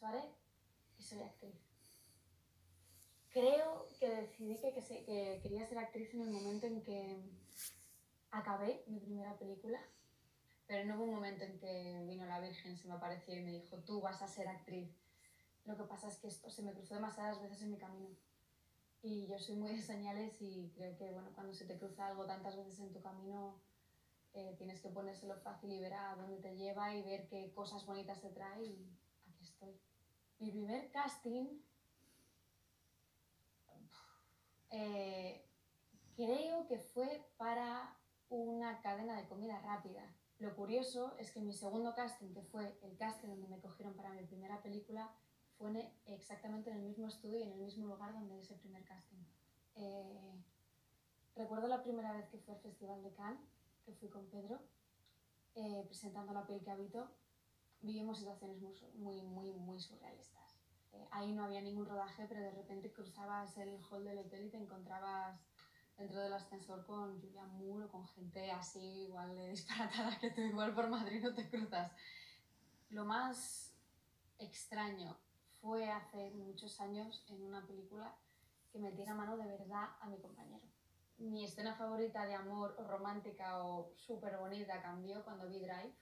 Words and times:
Suárez 0.00 0.24
y 0.98 1.02
soy 1.02 1.20
actriz. 1.20 1.54
Creo 3.30 3.86
que 3.98 4.08
decidí 4.08 4.58
que, 4.60 4.72
que, 4.72 4.80
se- 4.82 5.04
que 5.04 5.40
quería 5.42 5.66
ser 5.66 5.78
actriz 5.78 6.12
en 6.14 6.22
el 6.22 6.30
momento 6.30 6.66
en 6.66 6.82
que 6.82 7.22
acabé 8.30 8.82
mi 8.86 8.98
primera 8.98 9.38
película, 9.38 9.78
pero 10.66 10.84
no 10.86 10.96
hubo 10.96 11.04
un 11.04 11.14
momento 11.16 11.44
en 11.44 11.58
que 11.58 12.04
vino 12.08 12.26
la 12.26 12.40
Virgen, 12.40 12.76
se 12.78 12.88
me 12.88 12.94
apareció 12.94 13.34
y 13.36 13.42
me 13.42 13.52
dijo, 13.52 13.76
tú 13.84 14.00
vas 14.00 14.22
a 14.22 14.28
ser 14.28 14.48
actriz. 14.48 14.90
Lo 15.66 15.76
que 15.76 15.84
pasa 15.84 16.08
es 16.08 16.18
que 16.18 16.28
esto 16.28 16.50
se 16.50 16.62
me 16.62 16.72
cruzó 16.72 16.94
demasiadas 16.94 17.40
veces 17.42 17.62
en 17.62 17.70
mi 17.72 17.78
camino. 17.78 18.10
Y 19.02 19.26
yo 19.28 19.38
soy 19.38 19.56
muy 19.56 19.72
de 19.76 19.82
señales 19.82 20.40
y 20.40 20.72
creo 20.76 20.96
que 20.96 21.12
bueno, 21.12 21.32
cuando 21.34 21.54
se 21.54 21.66
te 21.66 21.78
cruza 21.78 22.06
algo 22.08 22.26
tantas 22.26 22.56
veces 22.56 22.80
en 22.80 22.92
tu 22.92 23.02
camino, 23.02 23.60
eh, 24.34 24.54
tienes 24.58 24.80
que 24.80 24.90
ponérselo 24.90 25.36
fácil 25.40 25.72
y 25.72 25.80
ver 25.80 25.94
a 25.94 26.16
dónde 26.16 26.38
te 26.38 26.56
lleva 26.56 26.94
y 26.94 27.02
ver 27.02 27.28
qué 27.28 27.52
cosas 27.54 27.86
bonitas 27.86 28.20
te 28.22 28.30
trae 28.30 28.64
y. 28.64 28.99
Mi 30.40 30.50
primer 30.50 30.90
casting, 30.90 31.46
eh, 34.70 35.44
creo 36.16 36.66
que 36.66 36.78
fue 36.78 37.28
para 37.36 37.96
una 38.30 38.80
cadena 38.80 39.16
de 39.16 39.28
comida 39.28 39.60
rápida. 39.60 40.02
Lo 40.38 40.56
curioso 40.56 41.14
es 41.18 41.30
que 41.32 41.40
mi 41.42 41.52
segundo 41.52 41.94
casting, 41.94 42.32
que 42.32 42.42
fue 42.42 42.78
el 42.82 42.96
casting 42.96 43.28
donde 43.28 43.48
me 43.48 43.60
cogieron 43.60 43.94
para 43.94 44.10
mi 44.12 44.24
primera 44.24 44.62
película, 44.62 45.14
fue 45.58 45.70
en- 45.70 45.92
exactamente 46.06 46.70
en 46.70 46.76
el 46.78 46.82
mismo 46.84 47.06
estudio 47.06 47.38
y 47.38 47.42
en 47.42 47.52
el 47.52 47.58
mismo 47.58 47.86
lugar 47.86 48.14
donde 48.14 48.38
ese 48.38 48.54
primer 48.56 48.84
casting. 48.84 49.22
Eh, 49.74 50.42
recuerdo 51.36 51.68
la 51.68 51.82
primera 51.82 52.12
vez 52.12 52.26
que 52.30 52.38
fui 52.38 52.54
al 52.54 52.60
Festival 52.60 53.02
de 53.02 53.12
Cannes, 53.12 53.40
que 53.84 53.92
fui 53.92 54.08
con 54.08 54.24
Pedro, 54.30 54.58
eh, 55.54 55.84
presentando 55.86 56.32
la 56.32 56.46
piel 56.46 56.62
que 56.62 56.70
habito, 56.70 57.10
vivimos 57.82 58.18
situaciones 58.18 58.60
muy, 58.60 58.74
muy, 58.94 59.22
muy, 59.22 59.52
muy 59.52 59.80
surrealistas. 59.80 60.56
Eh, 60.92 61.08
ahí 61.12 61.32
no 61.32 61.44
había 61.44 61.60
ningún 61.60 61.86
rodaje, 61.86 62.26
pero 62.28 62.40
de 62.40 62.50
repente 62.50 62.92
cruzabas 62.92 63.56
el 63.58 63.80
hall 63.90 64.04
del 64.04 64.18
hotel 64.18 64.46
y 64.46 64.50
te 64.50 64.58
encontrabas 64.58 65.40
dentro 65.96 66.20
del 66.20 66.32
ascensor 66.32 66.84
con 66.86 67.20
Julia 67.20 67.44
Moore 67.44 67.84
o 67.84 67.90
con 67.90 68.06
gente 68.08 68.50
así 68.50 69.04
igual 69.04 69.36
de 69.36 69.48
disparatada 69.50 70.18
que 70.18 70.30
tú 70.30 70.40
igual 70.40 70.74
por 70.74 70.88
Madrid 70.88 71.22
no 71.22 71.34
te 71.34 71.48
cruzas. 71.48 71.92
Lo 72.88 73.04
más 73.04 73.74
extraño 74.38 75.16
fue 75.60 75.90
hace 75.90 76.30
muchos 76.30 76.80
años 76.80 77.24
en 77.28 77.42
una 77.42 77.66
película 77.66 78.16
que 78.72 78.78
metiera 78.78 79.14
mano 79.14 79.36
de 79.36 79.46
verdad 79.46 79.90
a 80.00 80.08
mi 80.08 80.18
compañero. 80.18 80.64
Mi 81.18 81.44
escena 81.44 81.74
favorita 81.74 82.24
de 82.24 82.34
amor 82.34 82.74
o 82.78 82.84
romántica 82.84 83.62
o 83.62 83.92
súper 83.96 84.38
bonita 84.38 84.80
cambió 84.80 85.22
cuando 85.22 85.48
vi 85.48 85.60
Drive, 85.60 85.94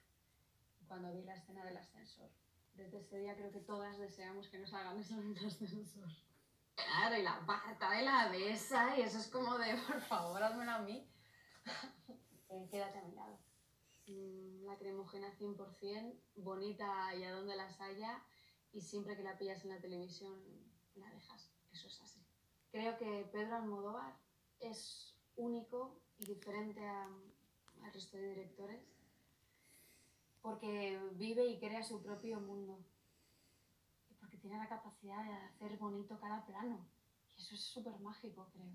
cuando 0.89 1.13
vi 1.13 1.23
la 1.23 1.35
escena 1.35 1.65
del 1.65 1.77
ascensor. 1.77 2.31
Desde 2.75 2.99
ese 2.99 3.19
día 3.19 3.37
creo 3.37 3.51
que 3.53 3.61
todas 3.61 3.99
deseamos 3.99 4.49
que 4.49 4.59
nos 4.59 4.73
hagan 4.73 4.99
eso 4.99 5.15
en 5.21 5.37
el 5.37 5.47
ascensor. 5.47 6.09
Claro, 6.75 7.17
y 7.17 7.23
la 7.23 7.45
pata 7.45 7.91
de 7.91 8.03
la 8.03 8.29
besa, 8.31 8.97
y 8.97 9.03
eso 9.03 9.19
es 9.19 9.29
como 9.29 9.59
de, 9.59 9.77
por 9.87 10.01
favor, 10.03 10.43
házmelo 10.43 10.71
a 10.73 10.79
mí. 10.81 11.07
Eh, 12.51 12.67
quédate 12.71 12.97
a 12.97 13.03
mi 13.03 13.15
lado. 13.15 13.39
La 14.65 14.79
cremogena 14.79 15.31
100%, 15.37 16.19
bonita 16.37 17.15
y 17.15 17.25
a 17.25 17.33
donde 17.33 17.55
las 17.57 17.79
haya, 17.79 18.23
y 18.73 18.81
siempre 18.81 19.15
que 19.19 19.23
la 19.23 19.37
pillas 19.37 19.63
en 19.65 19.69
la 19.69 19.81
televisión, 19.83 20.41
la 20.95 21.11
dejas. 21.11 21.53
Eso 21.71 21.89
es 21.89 22.01
así. 22.01 22.25
Creo 22.71 22.97
que 22.97 23.29
Pedro 23.31 23.57
Almodóvar 23.57 24.17
es 24.61 25.15
único 25.37 26.01
y 26.19 26.25
diferente 26.25 26.81
a- 26.87 27.05
al 27.83 27.93
resto 27.93 28.17
de 28.17 28.29
directores 28.31 28.81
porque 30.43 30.99
vive 31.15 31.47
y 31.47 31.59
crea 31.59 31.83
su 31.83 32.03
propio 32.03 32.41
mundo. 32.41 32.79
Y 34.11 34.15
porque 34.15 34.39
tiene 34.39 34.59
la 34.59 34.69
capacidad 34.69 35.25
de 35.25 35.33
hacer 35.33 35.77
bonito 35.79 36.19
cada 36.21 36.45
plano. 36.47 36.87
Y 37.37 37.41
eso 37.41 37.55
es 37.55 37.61
súper 37.61 37.99
mágico 38.01 38.49
creo. 38.53 38.73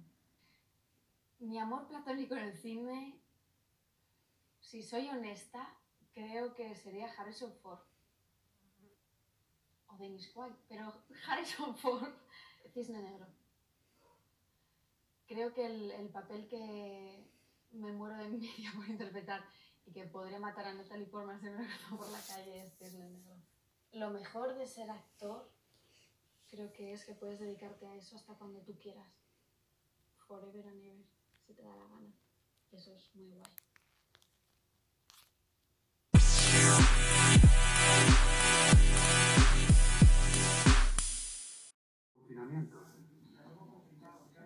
Mi 1.40 1.60
amor 1.60 1.88
platónico 1.88 2.36
en 2.36 2.46
el 2.46 2.58
cine 2.58 3.20
si 4.62 4.82
soy 4.82 5.10
honesta 5.10 5.78
creo 6.14 6.54
que 6.54 6.74
sería 6.76 7.12
Harrison 7.12 7.54
Ford. 7.62 7.82
O 9.88 9.98
Dennis 9.98 10.30
Quaid 10.30 10.54
pero 10.68 10.94
Harrison 11.28 11.76
Ford 11.78 12.14
Cisne 12.74 13.02
Negro. 13.02 13.28
Creo 15.28 15.54
que 15.54 15.66
el, 15.66 15.92
el 15.92 16.10
papel 16.10 16.48
que 16.48 17.24
me 17.72 17.92
muero 17.92 18.16
de 18.18 18.26
envidia 18.26 18.72
por 18.76 18.88
interpretar 18.88 19.44
y 19.86 19.92
que 19.92 20.06
podría 20.06 20.40
matar 20.40 20.66
a 20.66 20.74
Natalie 20.74 21.08
Portman 21.08 21.40
si 21.40 21.50
me 21.50 21.68
por 21.98 22.10
la 22.10 22.20
calle 22.22 22.64
es 22.64 22.78
Cisne 22.78 23.10
Negro. 23.10 23.36
Lo 23.92 24.10
mejor 24.10 24.56
de 24.56 24.66
ser 24.68 24.90
actor 24.90 25.50
creo 26.50 26.72
que 26.72 26.94
es 26.94 27.06
que 27.06 27.16
puedes 27.16 27.40
dedicarte 27.40 27.88
a 27.88 27.96
eso 27.96 28.16
hasta 28.16 28.34
cuando 28.36 28.62
tú 28.62 28.78
quieras. 28.80 29.12
Forever 30.28 30.68
and 30.68 30.82
ever, 30.82 31.06
si 31.46 31.54
te 31.54 31.64
da 31.64 31.76
la 31.76 31.86
gana. 31.88 32.14
Eso 32.72 32.94
es 32.96 33.14
muy 33.16 33.30
guay. 33.30 33.52
Confinamiento. 42.16 42.78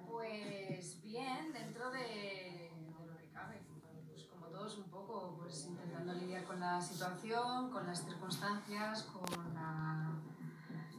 Pues 0.08 1.02
bien, 1.02 1.54
dentro 1.54 1.92
de, 1.92 2.00
de 2.00 3.06
lo 3.06 3.18
que 3.18 3.30
cabe. 3.30 3.62
Pues 4.08 4.24
como 4.26 4.48
todos 4.48 4.78
un 4.78 4.90
poco, 4.90 5.36
pues 5.38 5.66
intentando 5.66 6.14
lidiar 6.14 6.44
con 6.46 6.57
la 6.74 6.82
situación, 6.82 7.70
con 7.72 7.88
las 7.88 8.04
circunstancias, 8.04 9.04
con, 9.04 9.54
la- 9.54 10.12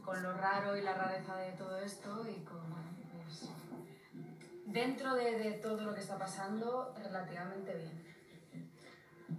con 0.03 0.23
lo 0.23 0.33
raro 0.33 0.75
y 0.75 0.81
la 0.81 0.93
rareza 0.95 1.35
de 1.37 1.51
todo 1.51 1.77
esto 1.77 2.25
y 2.27 2.43
con, 2.43 2.59
pues, 3.13 3.49
dentro 4.65 5.13
de, 5.13 5.37
de 5.37 5.51
todo 5.59 5.81
lo 5.83 5.93
que 5.93 5.99
está 5.99 6.17
pasando, 6.17 6.93
relativamente 6.97 7.75
bien. 7.75 8.09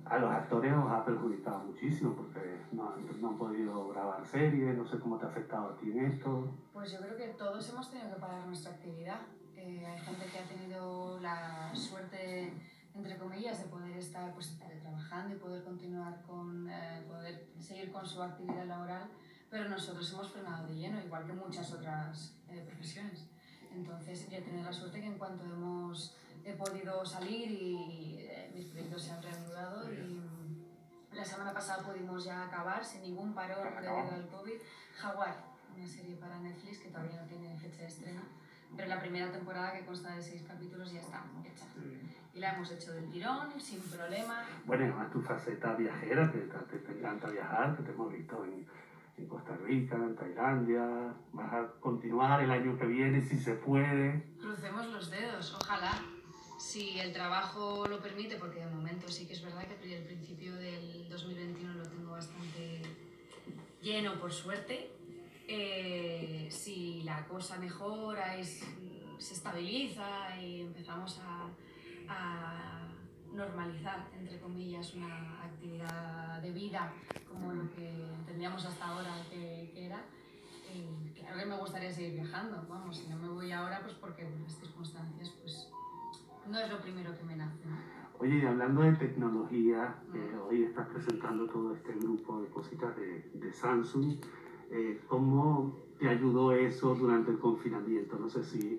A 0.05 0.19
los 0.19 0.31
actores 0.31 0.73
os 0.73 0.91
ha 0.91 1.05
perjudicado 1.05 1.59
muchísimo 1.65 2.15
porque 2.15 2.61
no, 2.73 2.93
han- 2.93 3.21
no 3.21 3.29
han 3.31 3.39
podido 3.39 3.89
grabar 3.89 4.25
series, 4.27 4.77
no 4.77 4.87
sé 4.87 4.99
cómo 5.01 5.19
te 5.19 5.27
ha 5.27 5.29
afectado 5.31 5.71
a 5.71 5.77
ti 5.79 5.91
en 5.91 6.05
esto. 6.13 6.49
Pues 6.73 6.93
yo 6.93 7.01
creo 7.01 7.17
que 7.17 7.29
todos 7.35 7.69
hemos 7.71 7.91
tenido 7.91 8.15
que 8.15 8.21
parar 8.21 8.47
nuestra 8.47 8.73
actividad. 8.73 9.21
Eh, 9.57 9.85
hay 9.85 9.99
gente 9.99 10.27
que 10.27 10.39
ha 10.39 10.45
tenido 10.49 11.19
la 11.21 11.75
suerte, 11.75 12.53
entre 12.95 13.17
comillas, 13.17 13.59
de 13.59 13.65
poder 13.67 13.97
estar 13.97 14.33
pues, 14.35 14.59
trabajando 14.83 15.35
y 15.35 15.39
poder 15.39 15.63
continuar 15.65 16.23
con, 16.23 16.69
eh, 16.69 17.05
poder 17.07 17.49
seguir 17.59 17.93
con 17.93 18.07
su 18.07 18.23
actividad 18.23 18.67
laboral, 18.67 19.09
pero 19.49 19.69
nosotros 19.69 20.13
hemos 20.13 20.31
frenado 20.31 20.67
de 20.67 20.75
lleno, 20.75 21.01
igual 21.01 21.27
que 21.27 21.33
muchas 21.33 21.73
otras 21.73 22.37
eh, 22.49 22.65
profesiones. 22.67 23.27
Entonces, 23.73 24.29
yo 24.29 24.39
he 24.39 24.43
tenido 24.43 24.65
la 24.65 24.73
suerte 24.73 25.01
que 25.01 25.07
en 25.07 25.19
cuanto 25.19 25.45
hemos 25.45 26.17
he 26.45 26.53
podido 26.55 27.05
salir 27.05 27.51
y 27.51 28.17
eh, 28.21 28.51
mis 28.55 28.67
proyectos 28.67 29.03
se 29.03 29.13
han 29.13 29.23
reanudado 29.23 29.93
y 29.93 30.23
la 31.13 31.25
semana 31.25 31.53
pasada 31.53 31.83
pudimos 31.83 32.25
ya 32.25 32.45
acabar 32.45 32.85
sin 32.85 33.03
ningún 33.03 33.35
parón 33.35 33.75
debido 33.75 34.15
al 34.15 34.29
COVID. 34.29 34.55
Jaguar, 34.97 35.45
una 35.75 35.87
serie 35.87 36.17
para 36.17 36.39
Netflix 36.39 36.79
que 36.79 36.89
todavía 36.89 37.21
no 37.21 37.27
tiene 37.27 37.57
fecha 37.59 37.83
de 37.83 37.87
estreno, 37.87 38.23
pero 38.77 38.89
la 38.89 39.01
primera 39.01 39.31
temporada 39.31 39.73
que 39.73 39.85
consta 39.85 40.15
de 40.15 40.23
seis 40.23 40.43
capítulos 40.47 40.93
ya 40.93 41.01
está 41.01 41.25
hecha. 41.45 41.67
Y 42.33 42.39
la 42.39 42.55
hemos 42.55 42.71
hecho 42.71 42.93
del 42.93 43.11
tirón, 43.11 43.61
sin 43.61 43.81
problema. 43.81 44.45
Bueno, 44.65 44.85
y 44.85 44.89
además 44.89 45.11
tu 45.11 45.21
faceta 45.21 45.75
viajera, 45.75 46.31
que 46.31 46.39
te, 46.39 46.79
te 46.79 46.99
encanta 46.99 47.29
viajar, 47.29 47.77
que 47.77 47.83
te 47.83 47.91
hemos 47.91 48.13
visto 48.13 48.45
en, 48.45 48.67
en 49.17 49.27
Costa 49.27 49.57
Rica, 49.57 49.97
en 49.97 50.15
Tailandia. 50.15 51.15
Vas 51.33 51.53
a 51.53 51.67
continuar 51.81 52.43
el 52.43 52.51
año 52.51 52.79
que 52.79 52.87
viene 52.87 53.21
si 53.21 53.39
se 53.39 53.55
puede. 53.55 54.35
Crucemos 54.41 54.87
los 54.87 55.11
dedos, 55.11 55.55
ojalá. 55.61 55.93
Si 56.59 57.01
el 57.01 57.13
trabajo 57.13 57.87
lo 57.89 58.01
permite, 58.01 58.37
porque 58.37 58.61
de 58.61 58.67
momento 58.67 59.09
sí 59.09 59.27
que 59.27 59.33
es 59.33 59.43
verdad 59.43 59.67
que 59.67 59.97
el 59.97 60.05
principio 60.05 60.55
del 60.55 61.09
2021 61.09 61.75
lo 61.75 61.89
tengo 61.89 62.11
bastante 62.13 62.83
lleno, 63.83 64.21
por 64.21 64.33
suerte. 64.33 65.00
Eh, 65.53 66.47
si 66.49 67.03
la 67.03 67.27
cosa 67.27 67.59
mejora 67.59 68.39
y 68.39 68.43
s- 68.43 68.65
se 69.19 69.35
estabiliza 69.35 70.39
y 70.41 70.61
empezamos 70.61 71.19
a, 71.19 71.49
a 72.09 72.87
normalizar, 73.33 74.09
entre 74.17 74.39
comillas, 74.39 74.95
una 74.95 75.43
actividad 75.43 76.41
de 76.41 76.53
vida 76.53 76.93
como 77.29 77.53
lo 77.53 77.69
que 77.75 77.93
tendríamos 78.27 78.65
hasta 78.65 78.87
ahora 78.87 79.13
que, 79.29 79.73
que 79.75 79.87
era, 79.87 80.05
eh, 80.69 81.13
claro 81.19 81.39
que 81.41 81.47
me 81.47 81.57
gustaría 81.57 81.91
seguir 81.91 82.13
viajando, 82.13 82.65
vamos, 82.69 82.97
si 82.99 83.09
no 83.09 83.17
me 83.19 83.29
voy 83.29 83.51
ahora, 83.51 83.81
pues 83.83 83.95
porque 83.95 84.25
por 84.27 84.41
las 84.43 84.57
circunstancias, 84.57 85.31
pues 85.41 85.69
no 86.47 86.61
es 86.61 86.71
lo 86.71 86.81
primero 86.81 87.13
que 87.17 87.25
me 87.25 87.35
nace. 87.35 87.67
¿no? 87.67 87.77
Oye, 88.21 88.37
y 88.39 88.47
hablando 88.47 88.83
de 88.83 88.93
tecnología, 88.93 89.97
eh, 90.15 90.37
hoy 90.49 90.63
estás 90.63 90.87
presentando 90.89 91.47
todo 91.49 91.75
este 91.75 91.93
grupo 91.95 92.41
de 92.41 92.49
cositas 92.51 92.95
de, 92.97 93.29
de 93.35 93.53
Samsung. 93.53 94.15
Eh, 94.71 95.01
¿Cómo 95.09 95.77
te 95.99 96.09
ayudó 96.09 96.53
eso 96.53 96.95
durante 96.95 97.33
el 97.33 97.39
confinamiento? 97.39 98.17
No 98.19 98.29
sé 98.29 98.45
si 98.45 98.77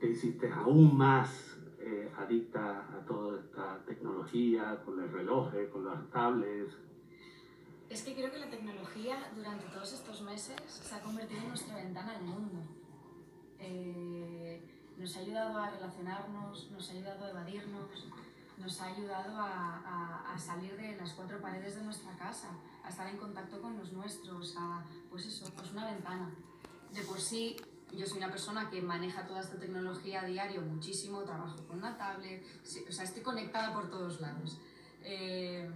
te 0.00 0.08
hiciste 0.08 0.50
aún 0.50 0.96
más 0.96 1.58
eh, 1.80 2.10
adicta 2.16 2.88
a 2.96 3.04
toda 3.04 3.40
esta 3.40 3.84
tecnología, 3.84 4.80
con 4.84 5.00
los 5.00 5.12
relojes, 5.12 5.68
con 5.68 5.84
las 5.84 6.08
tablets. 6.10 6.74
Es 7.90 8.02
que 8.02 8.14
creo 8.14 8.30
que 8.32 8.38
la 8.38 8.48
tecnología 8.48 9.30
durante 9.36 9.66
todos 9.66 9.92
estos 9.92 10.22
meses 10.22 10.56
se 10.66 10.94
ha 10.94 11.00
convertido 11.02 11.42
en 11.42 11.48
nuestra 11.48 11.76
ventana 11.76 12.16
al 12.16 12.22
mundo. 12.22 12.62
Eh, 13.58 14.62
nos 14.96 15.14
ha 15.16 15.20
ayudado 15.20 15.58
a 15.58 15.70
relacionarnos, 15.70 16.70
nos 16.70 16.88
ha 16.88 16.92
ayudado 16.92 17.24
a 17.26 17.30
evadirnos, 17.30 18.08
nos 18.58 18.80
ha 18.80 18.86
ayudado 18.86 19.36
a, 19.36 20.32
a, 20.32 20.38
salir 20.38 20.76
de 20.76 20.96
las 20.96 21.12
cuatro 21.12 21.40
paredes 21.40 21.76
de 21.76 21.82
nuestra 21.82 22.16
casa, 22.16 22.50
a 22.82 22.88
estar 22.88 23.08
en 23.08 23.16
contacto 23.16 23.60
con 23.60 23.76
los 23.76 23.92
nuestros, 23.92 24.54
a, 24.56 24.84
pues 25.10 25.26
eso, 25.26 25.52
pues 25.56 25.72
una 25.72 25.90
ventana. 25.90 26.30
De 26.92 27.02
por 27.02 27.20
sí, 27.20 27.56
yo 27.92 28.06
soy 28.06 28.18
una 28.18 28.30
persona 28.30 28.70
que 28.70 28.80
maneja 28.80 29.26
toda 29.26 29.40
esta 29.40 29.58
tecnología 29.58 30.22
a 30.22 30.24
diario 30.24 30.60
muchísimo, 30.62 31.22
trabajo 31.22 31.66
con 31.66 31.78
una 31.78 31.96
tablet, 31.96 32.44
o 32.88 32.92
sea, 32.92 33.04
estoy 33.04 33.22
conectada 33.22 33.72
por 33.72 33.90
todos 33.90 34.20
lados. 34.20 34.58
Eh, 35.02 35.70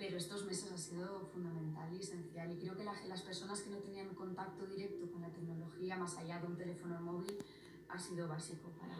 pero 0.00 0.16
estos 0.16 0.46
meses 0.46 0.72
ha 0.72 0.78
sido 0.78 1.26
fundamental 1.26 1.92
y 1.92 2.00
esencial 2.00 2.50
y 2.50 2.56
creo 2.56 2.74
que 2.74 2.84
las 2.84 3.20
personas 3.20 3.60
que 3.60 3.68
no 3.68 3.76
tenían 3.76 4.08
contacto 4.14 4.64
directo 4.64 5.10
con 5.12 5.20
la 5.20 5.28
tecnología 5.28 5.98
más 5.98 6.16
allá 6.16 6.40
de 6.40 6.46
un 6.46 6.56
teléfono 6.56 6.98
móvil 7.02 7.36
ha 7.86 7.98
sido 7.98 8.26
básico 8.26 8.70
para, 8.80 8.96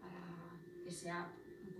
para 0.00 0.82
que 0.82 0.90
sea 0.90 1.30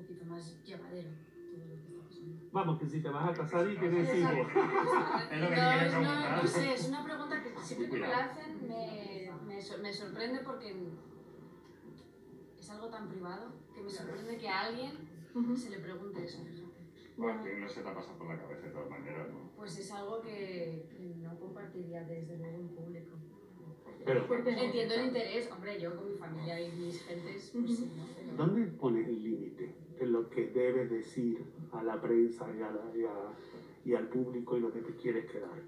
poquito 0.06 0.24
más 0.26 0.62
llevadero 0.64 1.10
todo 1.50 1.64
lo 1.66 1.76
que 1.76 1.86
está 1.86 2.00
pasando. 2.06 2.36
Vamos, 2.52 2.78
que 2.78 2.86
si 2.86 3.02
te 3.02 3.08
vas 3.08 3.28
a 3.28 3.32
casar 3.32 3.70
y 3.70 3.76
tienes 3.76 4.14
hijos. 4.14 4.48
no, 4.54 6.00
no, 6.00 6.36
no, 6.36 6.46
sé, 6.46 6.74
es 6.74 6.88
una 6.88 7.04
pregunta 7.04 7.42
que 7.42 7.60
siempre 7.60 7.88
que 7.88 7.92
me 7.92 8.06
la 8.06 8.24
hacen 8.24 8.68
me, 8.68 9.30
me, 9.46 9.78
me 9.82 9.92
sorprende 9.92 10.40
porque 10.44 10.76
es 12.58 12.70
algo 12.70 12.88
tan 12.88 13.08
privado 13.08 13.52
que 13.74 13.82
me 13.82 13.90
sorprende 13.90 14.38
que 14.38 14.48
a 14.48 14.60
alguien 14.62 14.92
se 15.56 15.70
le 15.70 15.78
pregunte 15.78 16.24
eso. 16.24 16.44
Bueno, 17.16 17.42
que 17.42 17.56
no 17.56 17.68
se 17.68 17.80
te 17.80 17.88
ha 17.88 17.94
pasado 17.94 18.18
por 18.18 18.28
la 18.28 18.38
cabeza 18.38 18.66
de 18.66 18.72
todas 18.72 18.90
maneras, 18.90 19.28
¿no? 19.30 19.50
Pues 19.56 19.78
es 19.78 19.90
algo 19.90 20.20
que, 20.20 20.86
no 21.16 21.38
compartiría 21.38 22.04
desde 22.04 22.36
luego 22.36 22.58
en 22.58 22.68
público. 22.68 23.16
Pero, 24.04 24.24
Entiendo 24.46 24.94
el 24.94 25.06
interés, 25.06 25.50
hombre, 25.50 25.80
yo 25.80 25.96
con 25.96 26.12
mi 26.12 26.16
familia 26.16 26.60
y 26.60 26.70
mis 26.72 27.02
gentes, 27.02 27.50
pues 27.52 27.76
sí, 27.76 27.92
¿no? 27.96 28.04
Pero... 28.14 28.36
¿Dónde 28.36 28.66
pones 28.72 29.08
el 29.08 29.22
límite 29.22 29.85
en 29.98 30.12
lo 30.12 30.28
que 30.28 30.46
debes 30.48 30.90
decir 30.90 31.44
a 31.72 31.82
la 31.82 32.00
prensa 32.00 32.46
y, 32.56 32.62
a 32.62 32.70
la, 32.70 32.96
y, 32.96 33.04
a, 33.04 33.32
y, 33.84 33.94
al 33.94 34.08
público 34.08 34.56
y 34.56 34.60
lo 34.60 34.72
que 34.72 34.80
te 34.80 34.94
quieres 34.96 35.30
quedar? 35.30 35.62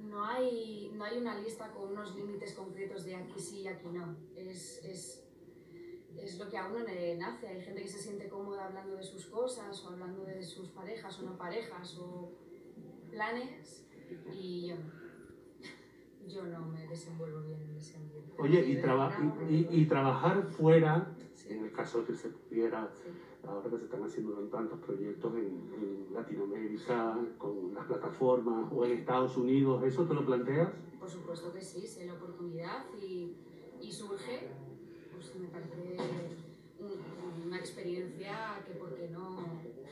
No 0.00 0.24
hay, 0.24 0.92
no 0.94 1.04
hay 1.04 1.18
una 1.18 1.40
lista 1.40 1.70
con 1.72 1.92
unos 1.92 2.14
límites 2.14 2.54
concretos 2.54 3.04
de 3.04 3.16
aquí 3.16 3.40
sí 3.40 3.60
y 3.60 3.68
aquí 3.68 3.88
no. 3.88 4.16
Es, 4.36 4.84
es, 4.84 5.26
es 6.16 6.38
lo 6.38 6.48
que 6.48 6.58
a 6.58 6.68
uno 6.68 6.80
le 6.80 7.16
nace. 7.16 7.48
Hay 7.48 7.60
gente 7.62 7.82
que 7.82 7.88
se 7.88 7.98
siente 7.98 8.28
cómoda 8.28 8.66
hablando 8.66 8.96
de 8.96 9.02
sus 9.02 9.26
cosas 9.26 9.82
o 9.84 9.88
hablando 9.88 10.24
de 10.24 10.42
sus 10.42 10.68
parejas 10.68 11.18
o 11.20 11.22
no 11.22 11.36
parejas 11.36 11.98
o 11.98 12.32
planes 13.10 13.86
y 14.32 14.68
yo 14.68 14.76
no 14.76 15.04
yo 16.26 16.44
no 16.44 16.66
me 16.66 16.86
desenvuelvo 16.86 17.42
bien 17.42 17.60
en 17.60 17.76
ese 17.76 17.96
ambiente. 17.96 18.32
Oye, 18.38 18.64
y, 18.66 18.76
traba 18.80 19.12
y, 19.48 19.66
y, 19.70 19.86
trabajar 19.86 20.42
fuera. 20.44 21.14
En 21.48 21.64
el 21.64 21.72
caso 21.72 22.00
de 22.00 22.06
que 22.06 22.14
se 22.14 22.28
pudiera, 22.28 22.90
ahora 23.46 23.70
que 23.70 23.78
se 23.78 23.84
están 23.84 24.02
haciendo 24.04 24.32
tantos 24.48 24.78
proyectos 24.80 25.34
en, 25.34 25.72
en, 25.74 26.14
Latinoamérica, 26.14 27.18
con 27.38 27.74
las 27.74 27.86
plataformas, 27.86 28.70
o 28.72 28.84
en 28.84 28.92
Estados 28.98 29.36
Unidos, 29.36 29.82
¿eso 29.84 30.04
te 30.06 30.14
lo 30.14 30.24
planteas? 30.24 30.70
Por 30.98 31.10
supuesto 31.10 31.52
que 31.52 31.60
sí, 31.60 31.86
sé 31.86 32.06
la 32.06 32.14
oportunidad 32.14 32.84
y, 32.96 33.36
y 33.80 33.92
surge, 33.92 34.48
pues 35.12 35.34
me 35.36 35.48
parece 35.48 35.96
un, 36.78 37.46
una 37.46 37.58
experiencia 37.58 38.62
que 38.66 38.74
por 38.74 38.94
qué 38.94 39.08
no 39.08 39.44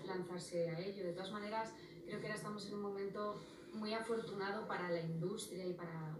lanzarse 0.04 0.70
a 0.70 0.78
ello. 0.78 1.04
De 1.04 1.12
todas 1.12 1.32
maneras, 1.32 1.74
creo 2.04 2.20
que 2.20 2.26
ahora 2.26 2.36
estamos 2.36 2.66
en 2.66 2.74
un 2.74 2.82
momento 2.82 3.34
muy 3.72 3.92
afortunado 3.94 4.66
para 4.66 4.90
la 4.90 5.00
industria 5.00 5.66
y 5.66 5.72
para, 5.74 6.16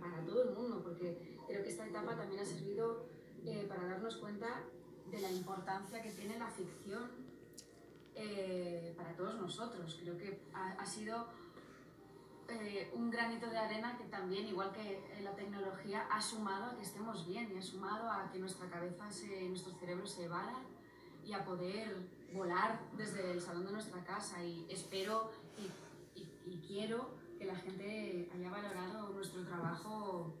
para, 0.00 0.24
todo 0.24 0.42
el 0.42 0.54
mundo, 0.54 0.82
porque 0.82 1.16
creo 1.46 1.62
que 1.62 1.68
esta 1.68 1.86
etapa 1.86 2.16
también 2.16 2.40
ha 2.40 2.44
servido 2.44 3.06
eh, 3.46 3.66
para 3.68 3.84
darnos 3.86 4.16
cuenta 4.16 4.62
de 5.10 5.20
la 5.20 5.30
importancia 5.30 6.02
que 6.02 6.10
tiene 6.10 6.38
la 6.38 6.48
ficción 6.48 7.10
eh, 8.14 8.94
para 8.96 9.14
todos 9.16 9.34
nosotros. 9.36 9.98
Creo 10.00 10.16
que 10.16 10.42
ha, 10.52 10.72
ha 10.72 10.86
sido 10.86 11.26
eh, 12.48 12.90
un 12.94 13.10
granito 13.10 13.48
de 13.48 13.56
arena 13.56 13.96
que 13.96 14.04
también, 14.04 14.46
igual 14.46 14.72
que 14.72 15.20
la 15.22 15.34
tecnología, 15.34 16.06
ha 16.10 16.20
sumado 16.20 16.72
a 16.72 16.76
que 16.76 16.82
estemos 16.82 17.26
bien 17.26 17.52
y 17.54 17.58
ha 17.58 17.62
sumado 17.62 18.10
a 18.10 18.30
que 18.30 18.38
nuestra 18.38 18.68
cabeza, 18.68 19.10
se, 19.10 19.48
nuestros 19.48 19.78
cerebros 19.78 20.10
se 20.10 20.24
evadan 20.24 20.64
y 21.24 21.32
a 21.32 21.44
poder 21.44 21.96
volar 22.34 22.80
desde 22.96 23.30
el 23.32 23.40
salón 23.40 23.66
de 23.66 23.72
nuestra 23.72 24.02
casa. 24.04 24.42
Y 24.42 24.66
espero 24.68 25.30
y, 25.56 26.20
y, 26.20 26.28
y 26.46 26.60
quiero 26.66 27.10
que 27.38 27.46
la 27.46 27.56
gente 27.56 28.28
haya 28.34 28.50
valorado 28.50 29.10
nuestro 29.10 29.44
trabajo 29.44 30.34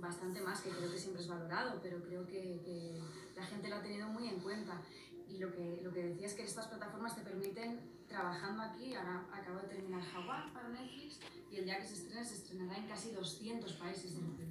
bastante 0.00 0.40
más, 0.40 0.60
que 0.60 0.70
creo 0.70 0.90
que 0.90 0.98
siempre 0.98 1.22
es 1.22 1.28
valorado, 1.28 1.80
pero 1.82 2.02
creo 2.02 2.26
que, 2.26 2.60
que, 2.64 3.00
la 3.36 3.46
gente 3.46 3.68
lo 3.68 3.76
ha 3.76 3.82
tenido 3.82 4.08
muy 4.08 4.28
en 4.28 4.40
cuenta. 4.40 4.82
Y 5.28 5.38
lo 5.38 5.52
que, 5.52 5.80
lo 5.82 5.92
que 5.92 6.04
decía 6.04 6.26
es 6.26 6.34
que 6.34 6.42
estas 6.42 6.66
plataformas 6.66 7.14
te 7.14 7.22
permiten, 7.22 7.80
trabajando 8.08 8.62
aquí, 8.62 8.94
ahora 8.94 9.24
acabo 9.32 9.60
de 9.60 9.68
terminar 9.68 10.02
Jaguar 10.02 10.52
para 10.52 10.68
Netflix, 10.68 11.20
y 11.50 11.56
el 11.56 11.64
día 11.64 11.78
que 11.78 11.86
se 11.86 11.94
estrena, 11.94 12.24
se 12.24 12.34
estrenará 12.34 12.76
en 12.76 12.88
casi 12.88 13.12
200 13.12 13.72
países 13.74 14.14
del 14.14 14.24
mundo. 14.24 14.44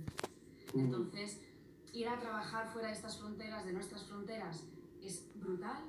Entonces, 0.74 1.40
ir 1.94 2.08
a 2.08 2.20
trabajar 2.20 2.72
fuera 2.72 2.88
de 2.88 2.94
estas 2.94 3.18
fronteras, 3.18 3.66
de 3.66 3.74
nuestras 3.74 4.04
fronteras, 4.06 4.64
es 5.02 5.26
brutal, 5.36 5.84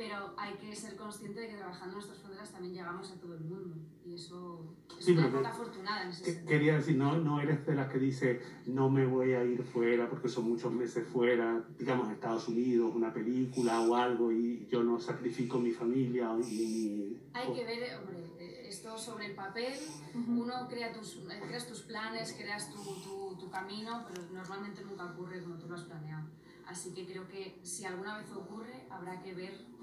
pero 0.00 0.32
hay 0.38 0.54
que 0.54 0.74
ser 0.74 0.96
consciente 0.96 1.40
de 1.40 1.48
que 1.48 1.56
trabajando 1.56 1.88
en 1.88 1.92
nuestras 1.96 2.18
fronteras 2.20 2.50
también 2.50 2.72
llegamos 2.72 3.12
a 3.12 3.20
todo 3.20 3.34
el 3.34 3.40
mundo 3.40 3.76
y 4.02 4.14
eso 4.14 4.74
es 4.98 5.04
sí, 5.04 5.12
una 5.12 5.26
época 5.26 5.50
afortunada 5.50 6.04
en 6.04 6.08
ese 6.08 6.24
que, 6.24 6.30
sentido. 6.32 6.48
Quería 6.48 6.74
decir, 6.76 6.96
no, 6.96 7.18
no 7.18 7.38
eres 7.38 7.66
de 7.66 7.74
las 7.74 7.92
que 7.92 7.98
dice 7.98 8.40
no 8.64 8.88
me 8.88 9.04
voy 9.04 9.34
a 9.34 9.44
ir 9.44 9.62
fuera 9.62 10.08
porque 10.08 10.30
son 10.30 10.48
muchos 10.48 10.72
meses 10.72 11.06
fuera, 11.06 11.62
digamos 11.78 12.08
a 12.08 12.14
Estados 12.14 12.48
Unidos, 12.48 12.94
una 12.94 13.12
película 13.12 13.82
o 13.82 13.94
algo 13.94 14.32
y 14.32 14.66
yo 14.70 14.82
no 14.82 14.98
sacrifico 14.98 15.58
mi 15.58 15.70
familia 15.70 16.34
y. 16.48 17.20
Hay 17.34 17.52
que 17.52 17.64
ver, 17.66 17.98
hombre, 17.98 18.66
esto 18.66 18.96
sobre 18.96 19.26
el 19.26 19.34
papel, 19.34 19.74
uh 20.14 20.18
-huh. 20.18 20.40
uno 20.40 20.66
crea 20.66 20.94
tus, 20.94 21.18
creas 21.46 21.66
tus 21.66 21.82
planes, 21.82 22.34
creas 22.38 22.72
tu, 22.72 22.82
tu, 23.02 23.36
tu 23.38 23.50
camino, 23.50 24.06
pero 24.08 24.22
normalmente 24.32 24.82
nunca 24.82 25.04
ocurre 25.12 25.42
como 25.42 25.56
tú 25.56 25.68
lo 25.68 25.74
has 25.74 25.84
planeado. 25.84 26.26
Así 26.66 26.94
que 26.94 27.04
creo 27.04 27.28
que 27.28 27.58
si 27.64 27.84
alguna 27.84 28.16
vez 28.16 28.30
ocurre, 28.30 28.86
habrá 28.88 29.20
que 29.20 29.34
ver 29.34 29.52
eh, 29.52 29.79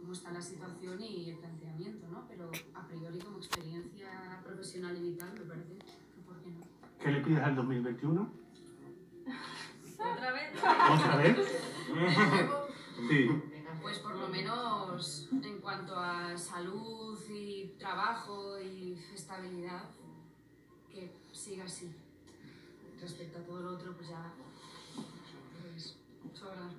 cómo 0.00 0.12
está 0.12 0.32
la 0.32 0.40
situación 0.40 1.00
y 1.00 1.30
el 1.30 1.38
planteamiento, 1.38 2.06
¿no? 2.08 2.26
Pero 2.28 2.50
a 2.74 2.86
priori 2.86 3.18
como 3.18 3.38
experiencia 3.38 4.40
profesional 4.44 4.96
y 4.96 5.10
vital 5.10 5.32
me 5.34 5.44
parece 5.46 5.78
que 5.78 6.22
por 6.26 6.40
qué 6.42 6.50
no. 6.50 6.66
¿Qué 6.98 7.10
le 7.10 7.20
pides 7.20 7.40
al 7.40 7.56
2021? 7.56 8.32
¿Otra 9.98 10.32
vez? 10.32 10.58
¿Otra 10.58 11.16
vez? 11.16 11.36
sí. 13.08 13.28
Pues 13.80 13.98
por 13.98 14.14
lo 14.14 14.28
menos 14.28 15.28
en 15.30 15.58
cuanto 15.60 15.94
a 15.94 16.36
salud 16.38 17.18
y 17.28 17.74
trabajo 17.78 18.58
y 18.58 18.98
estabilidad, 19.14 19.90
que 20.90 21.14
siga 21.32 21.64
así. 21.64 21.94
Respecto 23.00 23.38
a 23.38 23.42
todo 23.42 23.60
lo 23.60 23.72
otro, 23.72 23.92
pues 23.94 24.08
ya 24.08 24.32
pues, 25.60 25.98
sobran 26.32 26.66
las 26.66 26.74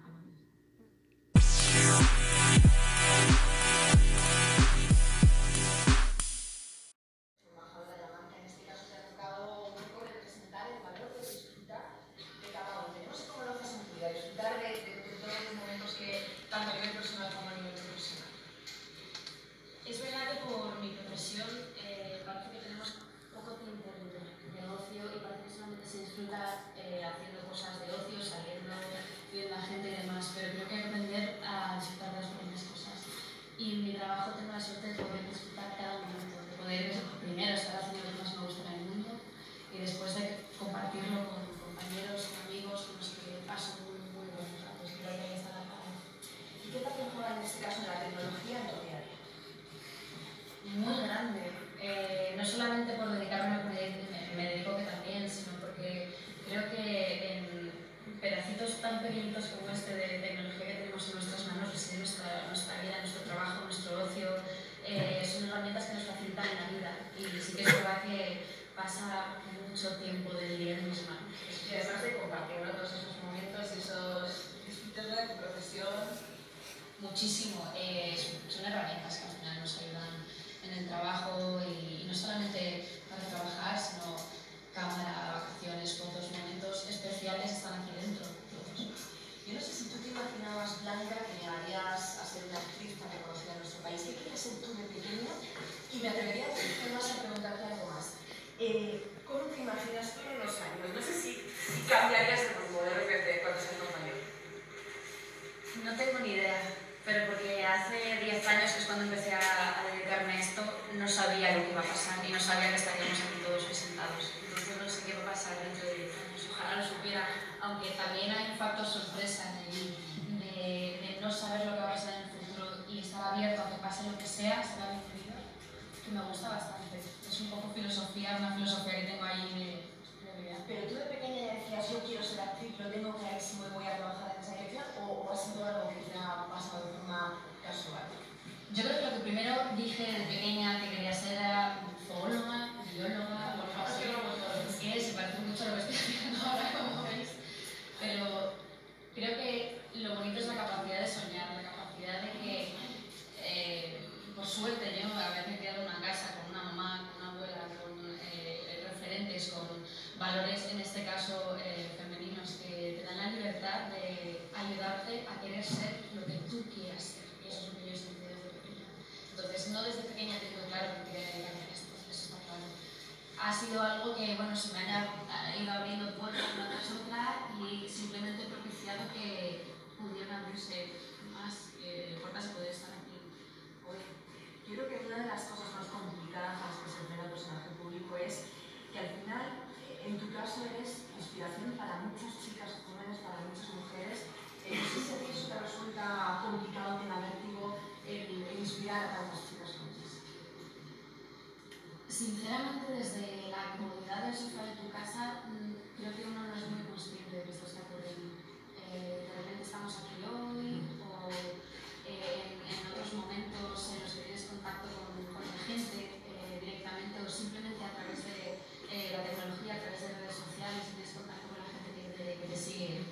que 222.45 222.53
te 222.53 222.57
siguen. 222.57 223.05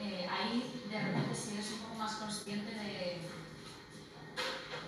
Eh, 0.00 0.24
ahí 0.24 0.80
de 0.88 0.98
repente 0.98 1.36
si 1.36 1.54
eres 1.54 1.72
un 1.72 1.80
poco 1.80 1.94
más 1.96 2.16
consciente 2.16 2.72
de, 2.72 3.20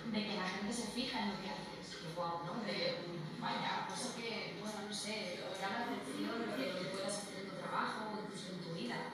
de 0.09 0.19
que 0.25 0.35
la 0.35 0.49
gente 0.49 0.73
se 0.73 0.87
fija 0.87 1.19
en 1.21 1.29
lo 1.29 1.41
que 1.41 1.49
haces. 1.53 2.01
Que 2.01 2.09
wow, 2.17 2.41
¿no? 2.45 2.65
De 2.65 2.97
mm, 3.05 3.41
vaya, 3.41 3.85
cosa 3.87 4.15
que, 4.17 4.57
bueno, 4.59 4.89
no 4.89 4.93
sé, 4.93 5.45
o 5.45 5.53
llama 5.53 5.85
la 5.85 5.93
atención 5.93 6.33
lo 6.41 6.55
que 6.57 6.89
puedas 6.89 7.13
hacer 7.13 7.45
en 7.45 7.49
tu 7.49 7.55
trabajo 7.61 8.17
o 8.17 8.25
incluso 8.25 8.57
en 8.57 8.59
tu 8.65 8.73
vida. 8.73 9.13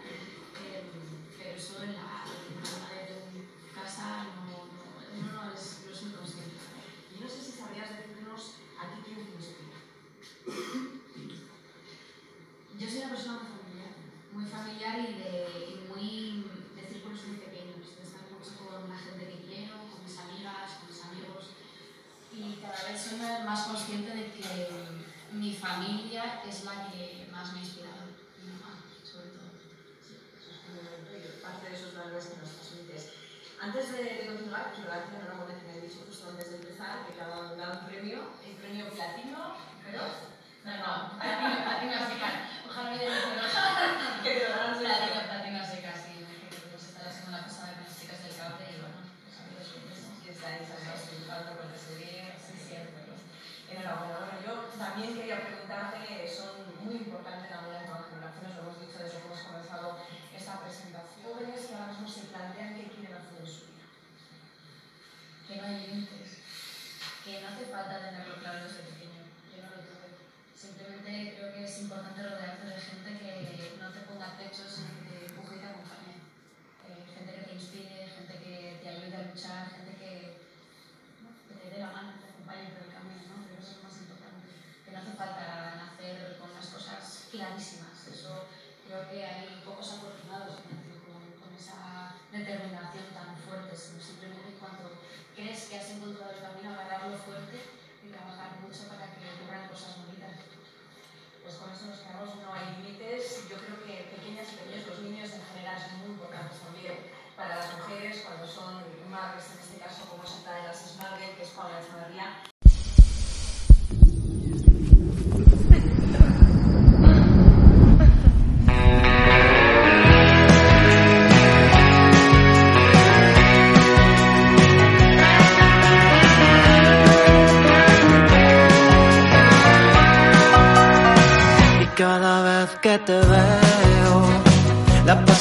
Eh, 0.63 0.87
pero 1.37 1.59
solo 1.59 1.83
en 1.83 1.95
la 1.95 2.08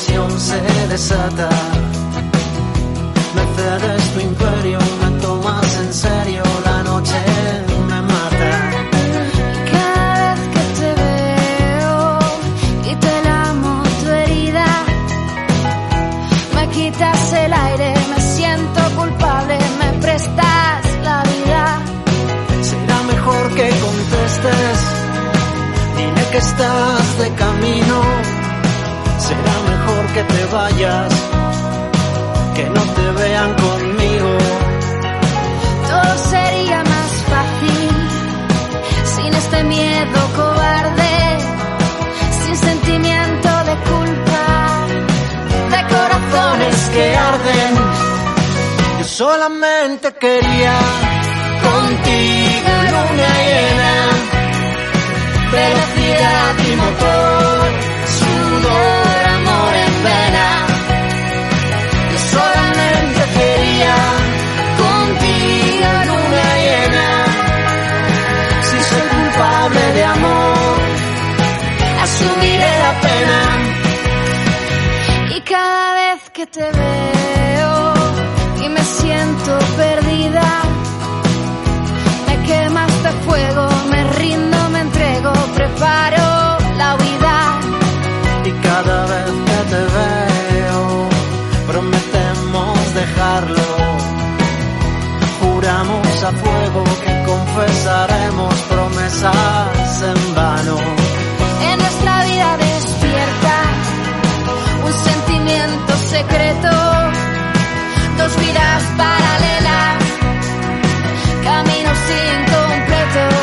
pasión 0.09 0.41
se 0.41 0.61
desata. 0.89 1.49
Me 3.35 3.43
cedes 3.57 4.13
tu 4.15 4.21
imperio, 4.21 4.79
me 5.03 5.21
tomas 5.21 5.77
en 5.77 5.93
serio, 5.93 6.43
la 6.65 6.83
noche 6.83 7.21
me 7.89 8.03
mata. 8.03 8.51
Cada 9.73 10.35
vez 10.35 10.41
que 10.55 10.81
te 10.81 10.95
veo 11.03 12.19
y 12.91 12.95
te 12.97 13.23
lamo 13.25 13.83
tu 14.03 14.09
herida, 14.11 14.67
me 16.55 16.69
quitas 16.71 17.33
el 17.33 17.53
aire, 17.53 17.95
me 18.11 18.21
siento 18.21 18.81
culpable, 18.97 19.59
me 19.81 19.93
prestas 20.01 20.83
la 21.03 21.23
vida. 21.23 21.81
Será 22.63 23.03
mejor 23.03 23.55
que 23.55 23.69
contestes, 23.69 24.79
dile 25.97 26.25
que 26.33 26.39
estás 26.39 27.19
de 27.19 27.35
camino. 27.35 27.58
Que 30.19 30.25
te 30.25 30.45
vayas, 30.47 31.13
que 32.57 32.65
no 32.71 32.83
te 32.97 33.07
vean 33.21 33.55
conmigo. 33.55 34.31
Todo 35.91 36.19
sería 36.33 36.83
más 36.83 37.13
fácil 37.33 37.91
sin 39.15 39.33
este 39.33 39.63
miedo 39.63 40.21
cobarde, 40.35 41.15
sin 42.43 42.57
sentimiento 42.57 43.49
de 43.69 43.75
culpa, 43.93 44.45
de 45.75 45.81
corazones 45.95 46.77
que 46.95 47.17
arden. 47.17 47.75
Yo 48.99 49.05
solamente 49.05 50.13
quería 50.15 50.77
contigo 51.63 52.73
luna 52.91 53.31
llena, 53.47 53.95
velocidad 55.53 56.55
y 56.67 56.77
motor, 56.83 57.38
asumiré 72.19 72.73
la 72.85 72.93
pena. 73.07 73.39
Y 75.37 75.41
cada 75.43 75.95
vez 76.01 76.21
que 76.33 76.47
te 76.47 76.67
veo 76.83 77.95
y 78.65 78.69
me 78.69 78.83
siento 78.83 79.59
perdida, 79.77 80.49
me 82.27 82.37
quemas 82.49 83.03
de 83.05 83.13
fuego, 83.27 83.69
me 83.91 84.05
rindo, 84.21 84.59
me 84.71 84.81
entrego, 84.81 85.33
preparo 85.55 86.59
la 86.81 86.97
huida. 86.97 87.39
Y 88.45 88.51
cada 88.67 89.07
vez 89.13 89.31
que 89.49 89.61
te 89.73 89.83
veo, 89.99 91.09
prometemos 91.67 92.95
dejarlo. 92.95 93.69
Juramos 95.41 96.25
a 96.25 96.33
fuego 96.33 96.85
que 97.05 97.15
confesaremos 97.31 98.55
promesas 98.71 99.78
secreto, 106.09 106.71
dos 108.17 108.37
vidas 108.41 108.83
paralelas, 108.97 109.99
caminos 111.45 111.99
incompletos. 112.33 113.35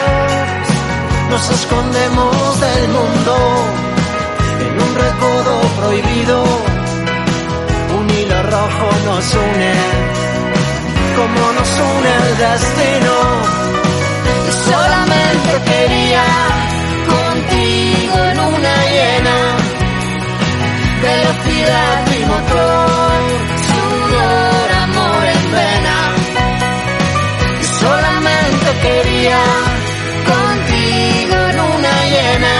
Nos 1.29 1.49
escondemos 1.51 2.59
del 2.59 2.87
mundo 2.89 3.33
en 4.65 4.73
un 4.81 4.95
recodo 4.95 5.53
prohibido. 5.79 6.43
Un 7.99 8.09
hilo 8.09 8.43
rojo 8.43 8.87
nos 9.05 9.33
une, 9.45 9.73
como 11.17 11.41
nos 11.57 11.71
une 11.91 12.11
el 12.21 12.37
destino. 12.45 13.15
Y 14.49 14.51
solamente 14.69 15.51
quería 15.69 16.23
y 21.57 22.25
motor, 22.25 23.17
sudor, 23.67 24.67
amor 24.87 25.23
en 25.35 25.51
vena. 25.51 25.97
Solamente 27.79 28.67
quería 28.85 29.41
contigo 30.31 31.35
en 31.51 31.59
una 31.75 31.93
llena. 32.13 32.55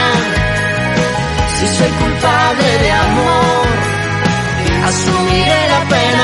Si 1.58 1.68
soy 1.78 1.92
culpable 2.02 2.70
de 2.84 2.92
amor, 2.92 3.68
asumiré 4.88 5.68
la 5.74 5.82
pena. 5.90 6.15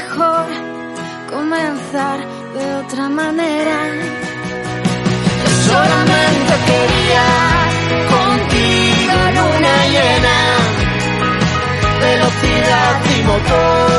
Mejor 0.00 0.46
comenzar 1.30 2.18
de 2.54 2.64
otra 2.82 3.08
manera. 3.08 3.78
Yo 5.44 5.50
solamente 5.70 6.52
quería 6.68 7.26
contigo 8.14 9.18
luna 9.36 9.74
llena, 9.94 10.38
velocidad 12.06 12.94
y 13.14 13.22
motor, 13.30 13.89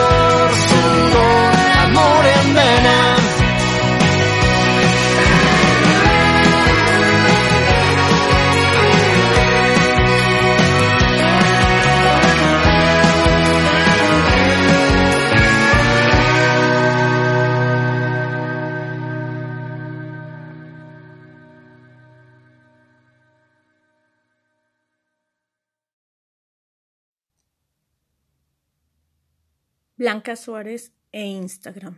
Blanca 30.02 30.36
Suárez 30.36 30.92
e 31.12 31.24
Instagram. 31.28 31.96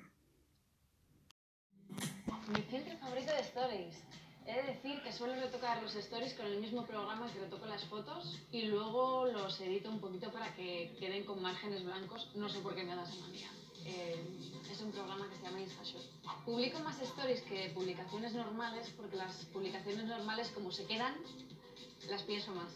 Mi 2.54 2.62
filtro 2.63 2.98
favorito 2.98 3.32
de 3.32 3.39
stories. 3.39 3.96
He 4.46 4.54
de 4.60 4.63
decir 4.74 5.02
que 5.02 5.13
suelo 5.13 5.36
retocar 5.36 5.82
los 5.82 5.96
stories 5.96 6.34
con 6.34 6.46
el 6.48 6.60
mismo 6.60 6.86
programa 6.86 7.32
que 7.32 7.39
retoco 7.39 7.66
las 7.66 7.86
fotos 7.86 8.42
y 8.52 8.63
luego 8.63 9.28
los 9.28 9.58
edito 9.62 9.89
un 9.89 10.02
poquito 10.02 10.34
para 10.34 10.54
que 10.54 10.94
queden 11.00 11.24
con 11.24 11.42
márgenes 11.42 11.86
blancos. 11.86 12.30
No 12.36 12.50
sé 12.50 12.60
por 12.60 12.76
qué 12.76 12.84
me 12.84 12.94
da 12.94 13.04
esa 13.04 13.16
manía. 13.22 13.50
Eh, 13.86 14.22
es 14.70 14.82
un 14.82 14.92
programa 14.92 15.30
que 15.30 15.38
se 15.38 15.44
llama 15.44 15.62
InstaShot. 15.62 16.04
Publico 16.44 16.80
más 16.80 17.00
stories 17.00 17.42
que 17.44 17.72
publicaciones 17.74 18.34
normales 18.34 18.92
porque 18.98 19.16
las 19.16 19.46
publicaciones 19.54 20.04
normales 20.04 20.50
como 20.50 20.74
se 20.74 20.86
quedan, 20.88 21.16
las 22.10 22.24
pienso 22.24 22.54
más. 22.54 22.74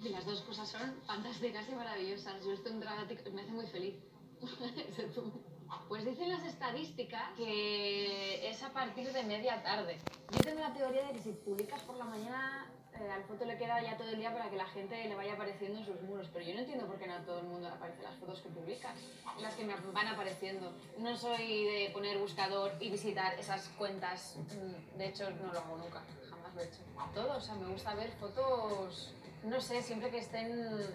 Y 0.00 0.10
las 0.10 0.24
dos 0.24 0.42
cosas 0.42 0.68
son 0.68 0.94
fantásticas 1.08 1.68
y 1.68 1.74
maravillosas. 1.74 2.44
Yo 2.44 2.52
estoy 2.52 2.70
y 2.70 3.30
me 3.32 3.42
hace 3.42 3.50
muy 3.50 3.66
feliz. 3.66 3.96
Pues 5.88 6.04
dicen 6.04 6.30
las 6.30 6.44
estadísticas 6.44 7.30
que 7.36 8.48
es 8.48 8.62
a 8.62 8.70
partir 8.72 9.12
de 9.12 9.22
media 9.22 9.62
tarde. 9.62 9.98
Yo 10.32 10.40
tengo 10.40 10.60
la 10.60 10.72
teoría 10.72 11.04
de 11.06 11.12
que 11.12 11.20
si 11.20 11.32
publicas 11.32 11.80
por 11.82 11.96
la 11.96 12.04
mañana, 12.04 12.66
eh, 12.94 13.08
al 13.10 13.22
foto 13.24 13.44
le 13.44 13.56
queda 13.56 13.80
ya 13.82 13.96
todo 13.96 14.08
el 14.08 14.18
día 14.18 14.32
para 14.32 14.50
que 14.50 14.56
la 14.56 14.66
gente 14.66 15.08
le 15.08 15.14
vaya 15.14 15.34
apareciendo 15.34 15.78
en 15.78 15.86
sus 15.86 16.00
muros. 16.02 16.28
Pero 16.32 16.44
yo 16.44 16.54
no 16.54 16.60
entiendo 16.60 16.86
por 16.86 16.98
qué 16.98 17.06
no 17.06 17.14
a 17.14 17.24
todo 17.24 17.38
el 17.40 17.46
mundo 17.46 17.68
le 17.68 17.74
aparecen 17.74 18.02
las 18.04 18.16
fotos 18.16 18.40
que 18.40 18.48
publicas, 18.48 18.96
las 19.40 19.54
que 19.54 19.64
me 19.64 19.74
van 19.92 20.08
apareciendo. 20.08 20.72
No 20.98 21.16
soy 21.16 21.64
de 21.64 21.90
poner 21.92 22.18
buscador 22.18 22.72
y 22.80 22.90
visitar 22.90 23.38
esas 23.38 23.68
cuentas. 23.70 24.36
Mm, 24.38 24.98
De 24.98 25.06
hecho, 25.08 25.30
no 25.30 25.52
lo 25.52 25.58
hago 25.60 25.76
nunca, 25.76 26.02
jamás 26.28 26.54
lo 26.54 26.62
he 26.62 26.64
hecho. 26.64 26.82
Todo, 27.14 27.36
o 27.36 27.40
sea, 27.40 27.54
me 27.54 27.68
gusta 27.68 27.94
ver 27.94 28.10
fotos 28.12 29.12
no 29.42 29.60
sé, 29.60 29.82
siempre 29.82 30.10
que 30.10 30.18
estén... 30.18 30.50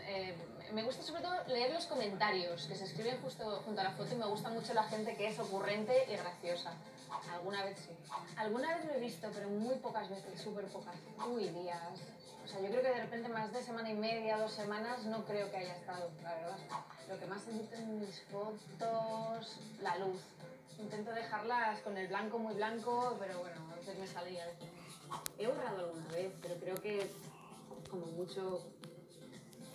eh, 0.08 0.36
me 0.74 0.84
gusta 0.84 1.04
sobre 1.04 1.22
todo 1.22 1.34
leer 1.48 1.74
los 1.74 1.86
comentarios 1.86 2.66
que 2.68 2.76
se 2.76 2.86
escriben 2.86 3.20
justo 3.22 3.62
junto 3.66 3.82
a 3.82 3.84
la 3.86 3.92
foto 3.92 4.14
y 4.14 4.18
me 4.18 4.26
gusta 4.26 4.50
mucho 4.50 4.74
la 4.74 4.84
gente 4.84 5.16
que 5.16 5.28
es 5.28 5.40
ocurrente 5.40 6.06
y 6.10 6.16
graciosa. 6.16 6.74
Alguna 7.34 7.64
vez 7.64 7.78
sí. 7.80 7.96
Alguna 8.36 8.76
vez 8.76 8.86
lo 8.86 8.94
he 8.94 9.00
visto, 9.00 9.30
pero 9.34 9.50
muy 9.50 9.76
pocas 9.76 10.10
veces, 10.10 10.42
súper 10.42 10.66
pocas. 10.66 10.96
Uy, 11.28 11.50
días. 11.50 11.80
O 12.44 12.48
sea, 12.48 12.60
yo 12.62 12.70
creo 12.70 12.82
que 12.82 12.90
de 12.90 13.02
repente 13.02 13.30
más 13.30 13.52
de 13.52 13.64
semana 13.64 13.90
y 13.90 13.96
media, 13.96 14.38
dos 14.38 14.52
semanas, 14.52 15.04
no 15.06 15.26
creo 15.26 15.50
que 15.50 15.58
haya 15.58 15.76
estado, 15.76 16.12
la 16.22 16.36
verdad. 16.36 16.58
Lo 17.10 17.20
que 17.20 17.26
más 17.26 17.48
he 17.48 17.52
visto 17.54 17.76
en 17.76 18.00
mis 18.00 18.22
fotos, 18.24 19.58
la 19.82 19.98
luz. 19.98 20.22
Intento 20.78 21.12
dejarlas 21.12 21.80
con 21.80 21.98
el 21.98 22.08
blanco 22.08 22.38
muy 22.38 22.54
blanco, 22.54 23.16
pero 23.20 23.40
bueno, 23.40 23.56
a 23.72 23.76
veces 23.76 23.98
me 23.98 24.08
salía. 24.08 24.46
He 25.40 25.48
borrado 25.48 25.80
alguna 25.80 26.08
vez, 26.10 26.34
pero 26.42 26.56
creo 26.56 26.76
que 26.76 27.10
como 27.90 28.06
mucho 28.08 28.62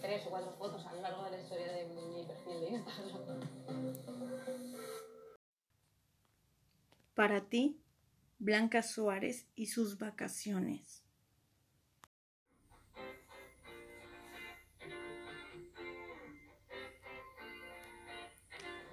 tres 0.00 0.26
o 0.26 0.30
cuatro 0.30 0.52
fotos 0.52 0.84
a 0.86 0.94
lo 0.94 1.02
largo 1.02 1.24
de 1.24 1.30
la 1.32 1.40
historia 1.40 1.72
de 1.72 1.84
mi 1.86 2.24
perfil 2.26 2.60
de 2.60 2.68
Instagram. 2.70 3.20
Para 7.14 7.40
ti, 7.42 7.76
Blanca 8.38 8.82
Suárez 8.82 9.46
y 9.54 9.66
sus 9.66 9.98
vacaciones. 9.98 10.99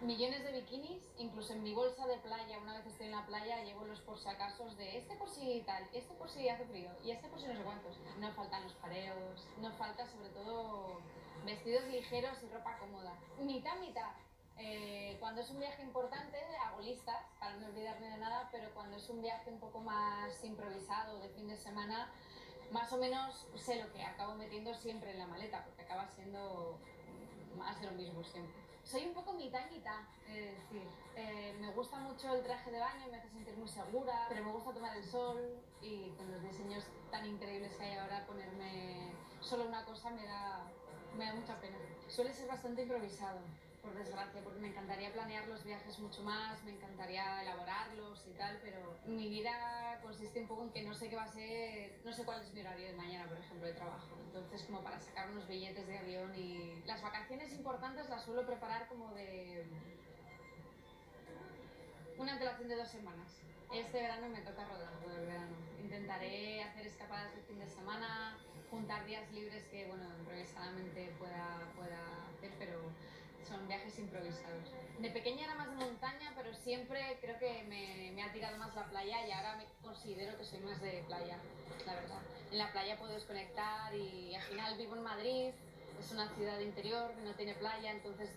Millones 0.08 0.41
de 0.41 0.54
bikinis, 0.54 1.04
incluso 1.17 1.52
en 1.52 1.63
mi 1.63 1.74
bolsa 1.74 2.08
de 2.08 2.17
playa, 2.20 2.58
una 2.60 2.78
vez 2.78 2.88
estoy 2.88 3.08
en 3.08 3.12
la 3.12 3.26
playa, 3.26 3.62
llevo 3.65 3.84
los 3.84 4.00
por 4.00 4.17
si 4.17 4.30
acaso 4.30 4.63
de 4.76 4.98
este 4.98 5.13
por 5.17 5.30
si 5.30 5.62
tal, 5.65 5.84
este 5.91 6.13
por 6.15 6.30
si 6.30 6.48
hace 6.48 6.65
frío 6.65 6.89
y 7.04 7.12
este 7.12 7.28
por 7.28 7.41
si 7.41 7.48
no 7.48 7.56
sé 7.58 7.62
cuántos. 7.62 7.98
No 8.17 8.32
faltan 8.32 8.63
los 8.63 8.74
pareos, 8.76 9.46
no 9.60 9.70
falta 9.74 10.08
sobre 10.08 10.30
todo 10.30 11.02
vestidos 11.46 11.84
ligeros 11.89 12.41
y 12.41 12.48
ropa 12.48 12.78
cómoda. 12.78 13.13
Mitad, 13.39 13.78
mitad. 13.80 14.12
Eh, 14.58 15.17
cuando 15.20 15.41
es 15.41 15.50
un 15.50 15.60
viaje 15.60 15.84
importante 15.84 16.38
hago 16.65 16.80
listas 16.82 17.26
para 17.38 17.58
no 17.58 17.67
olvidarme 17.67 18.08
de 18.08 18.17
nada, 18.17 18.48
pero 18.50 18.74
cuando 18.74 18.96
es 18.96 19.10
un 19.10 19.22
viaje 19.22 19.52
un 19.52 19.60
poco 19.60 19.82
más 19.82 20.41
improvisado 20.41 21.20
de 21.20 21.28
fin 21.30 21.50
de 21.50 21.58
semana, 21.58 22.10
más 22.72 22.91
o 22.93 22.98
menos 22.98 23.46
sé 23.58 23.84
lo 23.84 23.91
que 23.91 24.02
acabo 24.04 24.36
metiendo 24.36 24.74
siempre 24.74 25.12
en 25.12 25.20
la 25.20 25.28
maleta, 25.28 25.65
porque 25.65 25.82
acaba 25.82 26.08
siendo 26.08 26.80
más 27.58 27.80
de 27.82 27.88
lo 27.88 27.91
mismo 27.91 28.24
siempre. 28.24 28.66
Soy 28.89 29.06
un 29.06 29.13
poco 29.13 29.34
mitad 29.34 29.69
mitad, 29.69 30.00
es 30.30 30.58
decir, 30.58 30.88
eh, 31.17 31.54
me 31.60 31.69
gusta 31.71 31.97
mucho 31.97 32.34
el 32.34 32.41
traje 32.41 32.71
de 32.71 32.80
baño, 32.80 33.08
me 33.12 33.17
hace 33.17 33.28
sentir 33.28 33.54
muy 33.58 33.67
segura, 33.67 34.28
pero 34.30 34.45
me 34.45 34.52
gusta 34.54 34.73
tomar 34.73 34.95
el 34.95 35.04
sol 35.04 35.60
y 35.82 36.12
con 36.12 36.32
los 36.32 36.41
diseños 36.41 36.86
tan 37.12 37.26
increíbles 37.26 37.76
que 37.76 37.84
hay 37.84 37.97
ahora, 37.97 38.26
ponerme 38.26 39.12
solo 39.41 39.65
una 39.65 39.84
cosa 39.84 40.10
me 40.12 40.26
da, 40.26 40.71
me 41.17 41.26
da 41.26 41.34
mucha 41.34 41.60
pena. 41.60 41.78
Suele 42.08 42.34
ser 42.34 42.47
bastante 42.47 42.84
improvisado, 42.84 43.41
por 43.88 43.95
desgracia, 43.97 44.41
porque 44.43 44.60
me 44.60 44.67
encantaría 44.67 45.13
planear 45.13 45.47
los 45.47 45.63
viajes 45.63 45.97
mucho 46.00 46.21
más, 46.21 46.62
me 46.63 46.71
encantaría 46.71 47.41
elaborarlos 47.41 48.26
y 48.28 48.32
tal, 48.32 48.60
pero 48.62 48.97
mi 49.06 49.30
vida 49.30 50.00
consiste 50.02 50.41
un 50.41 50.47
poco 50.47 50.63
en 50.63 50.71
que 50.71 50.84
no 50.84 50.93
sé 50.93 51.10
qué 51.10 51.15
va 51.15 51.23
a 51.23 51.28
ser, 51.28 52.02
no 52.04 52.12
sé 52.12 52.26
cuál 52.26 52.41
es 52.41 52.54
mi 52.54 52.60
horario 52.62 52.88
de 52.88 52.93
mañana, 52.93 53.28
por 53.28 53.38
ejemplo, 53.38 53.65
de 53.65 53.73
trabajo. 53.73 54.10
Entonces, 54.26 54.63
como 54.63 54.84
para 54.84 55.00
sacar 55.00 55.30
unos 55.30 55.47
billetes 55.47 55.88
de 55.88 55.97
avión 55.97 56.36
y 56.36 56.84
las 56.86 57.02
vacaciones 57.02 57.54
importantes 57.54 58.10
las 58.10 58.26
suelo 58.26 58.45
preparar 58.45 58.89
como 58.89 59.13
de 59.13 59.65
una 62.17 62.34
antelación 62.34 62.67
de 62.67 62.76
dos 62.76 62.89
semanas. 62.89 63.41
Este 63.73 64.02
verano 64.02 64.28
me 64.28 64.41
toca 64.41 64.65
rodar 64.65 65.00
todo 65.00 65.15
el 65.15 65.28
verano. 65.28 65.56
Intentaré 65.80 66.63
hacer 66.63 66.88
escapadas 66.88 67.34
de 67.36 67.41
fin 67.43 67.60
de 67.60 67.67
semana, 67.67 68.38
juntar 68.69 69.06
días 69.06 69.32
libres 69.32 69.63
que, 69.67 69.88
bueno, 69.88 70.06
improvisadamente 70.19 71.13
pueda, 71.19 71.71
pueda 71.76 72.28
hacer, 72.34 72.52
pero 72.60 72.82
son 73.47 73.67
viajes 73.67 73.97
improvisados. 73.99 74.71
De 74.99 75.10
pequeña 75.10 75.45
era 75.45 75.55
más 75.55 75.69
de 75.69 75.75
montaña, 75.75 76.33
pero 76.36 76.53
siempre 76.53 77.17
creo 77.21 77.38
que 77.39 77.63
me, 77.63 78.12
me, 78.12 78.23
ha 78.23 78.31
tirado 78.31 78.57
más 78.57 78.75
la 78.75 78.86
playa 78.86 79.27
y 79.27 79.31
ahora 79.31 79.55
me 79.55 79.65
considero 79.81 80.38
que 80.38 80.43
soy 80.43 80.60
más 80.60 80.81
de 80.81 81.03
playa, 81.07 81.38
la 81.86 81.93
verdad. 81.95 82.21
En 82.51 82.57
la 82.57 82.71
playa 82.71 82.97
puedo 82.97 83.13
desconectar 83.13 83.93
y 83.93 84.36
al 84.36 84.43
final 84.43 84.77
vivo 84.77 84.95
en 84.95 85.03
Madrid, 85.03 85.51
es 85.99 86.12
una 86.12 86.27
ciudad 86.36 86.60
interior 86.60 87.13
que 87.15 87.21
no 87.21 87.33
tiene 87.36 87.53
playa, 87.55 87.91
entonces 87.91 88.29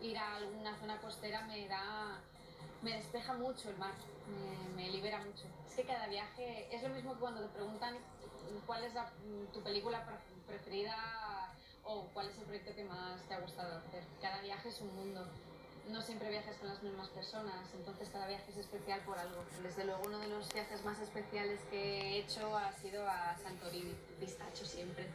ir 0.00 0.16
a 0.16 0.36
alguna 0.36 0.76
zona 0.78 1.00
costera 1.00 1.42
me 1.46 1.66
da 1.68 2.20
me 2.82 2.92
despeja 2.92 3.32
mucho 3.32 3.70
el 3.70 3.78
mar, 3.78 3.94
me, 4.28 4.82
me, 4.82 4.90
libera 4.90 5.18
mucho. 5.18 5.44
Es 5.66 5.74
que 5.74 5.84
cada 5.84 6.06
viaje 6.06 6.68
es 6.70 6.82
lo 6.82 6.90
mismo 6.90 7.14
que 7.14 7.20
cuando 7.20 7.40
te 7.40 7.48
preguntan 7.48 7.96
cuál 8.66 8.84
es 8.84 8.94
la, 8.94 9.10
tu 9.52 9.62
película 9.62 10.04
preferida 10.46 10.94
o 11.86 12.08
cuál 12.12 12.28
es 12.28 12.36
el 12.38 12.44
proyecto 12.44 12.74
que 12.74 12.84
más 12.84 13.22
te 13.28 13.34
ha 13.34 13.40
gustado 13.40 13.78
hacer. 13.78 14.02
Cada 14.20 14.40
viaje 14.42 14.68
es 14.68 14.80
un 14.80 14.94
mundo. 14.94 15.26
No 15.88 16.02
siempre 16.02 16.28
viajas 16.30 16.56
con 16.56 16.68
las 16.68 16.82
mismas 16.82 17.08
personas, 17.10 17.72
entonces 17.72 18.08
cada 18.10 18.26
viaje 18.26 18.50
es 18.50 18.56
especial 18.56 19.00
por 19.02 19.16
algo. 19.18 19.44
Desde 19.62 19.84
luego 19.84 20.02
uno 20.04 20.18
de 20.18 20.26
los 20.26 20.52
viajes 20.52 20.84
más 20.84 20.98
especiales 21.00 21.60
que 21.70 21.78
he 21.78 22.18
hecho 22.18 22.56
ha 22.56 22.72
sido 22.72 23.08
a 23.08 23.36
Santorini. 23.36 23.94
Pistacho 24.18 24.64
siempre. 24.64 25.06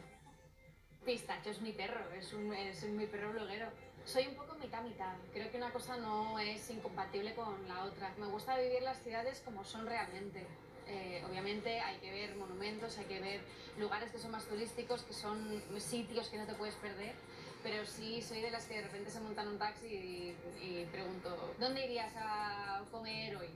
Pistacho 1.04 1.50
es 1.50 1.60
mi 1.60 1.72
perro, 1.72 2.10
es, 2.12 2.32
un, 2.32 2.54
es 2.54 2.84
mi 2.84 3.06
perro 3.06 3.32
bloguero. 3.32 3.68
Soy 4.06 4.26
un 4.28 4.34
poco 4.34 4.54
mitad 4.54 4.82
mitad. 4.82 5.14
Creo 5.32 5.50
que 5.50 5.58
una 5.58 5.72
cosa 5.72 5.96
no 5.98 6.38
es 6.38 6.70
incompatible 6.70 7.34
con 7.34 7.68
la 7.68 7.84
otra. 7.84 8.14
Me 8.18 8.26
gusta 8.26 8.56
vivir 8.56 8.82
las 8.82 8.98
ciudades 9.02 9.42
como 9.44 9.64
son 9.64 9.86
realmente. 9.86 10.46
Eh, 10.92 11.22
obviamente 11.26 11.80
hay 11.80 11.96
que 11.98 12.10
ver 12.10 12.36
monumentos, 12.36 12.98
hay 12.98 13.06
que 13.06 13.18
ver 13.18 13.40
lugares 13.78 14.10
que 14.10 14.18
son 14.18 14.30
más 14.30 14.44
turísticos, 14.44 15.02
que 15.02 15.14
son 15.14 15.62
sitios 15.78 16.28
que 16.28 16.36
no 16.36 16.44
te 16.44 16.52
puedes 16.54 16.74
perder, 16.74 17.14
pero 17.62 17.86
sí 17.86 18.20
soy 18.20 18.42
de 18.42 18.50
las 18.50 18.66
que 18.66 18.74
de 18.74 18.82
repente 18.82 19.10
se 19.10 19.20
montan 19.20 19.48
un 19.48 19.58
taxi 19.58 19.86
y, 19.86 20.86
pregunto, 20.92 21.54
¿dónde 21.58 21.86
irías 21.86 22.12
a 22.16 22.82
comer 22.90 23.36
hoy? 23.36 23.48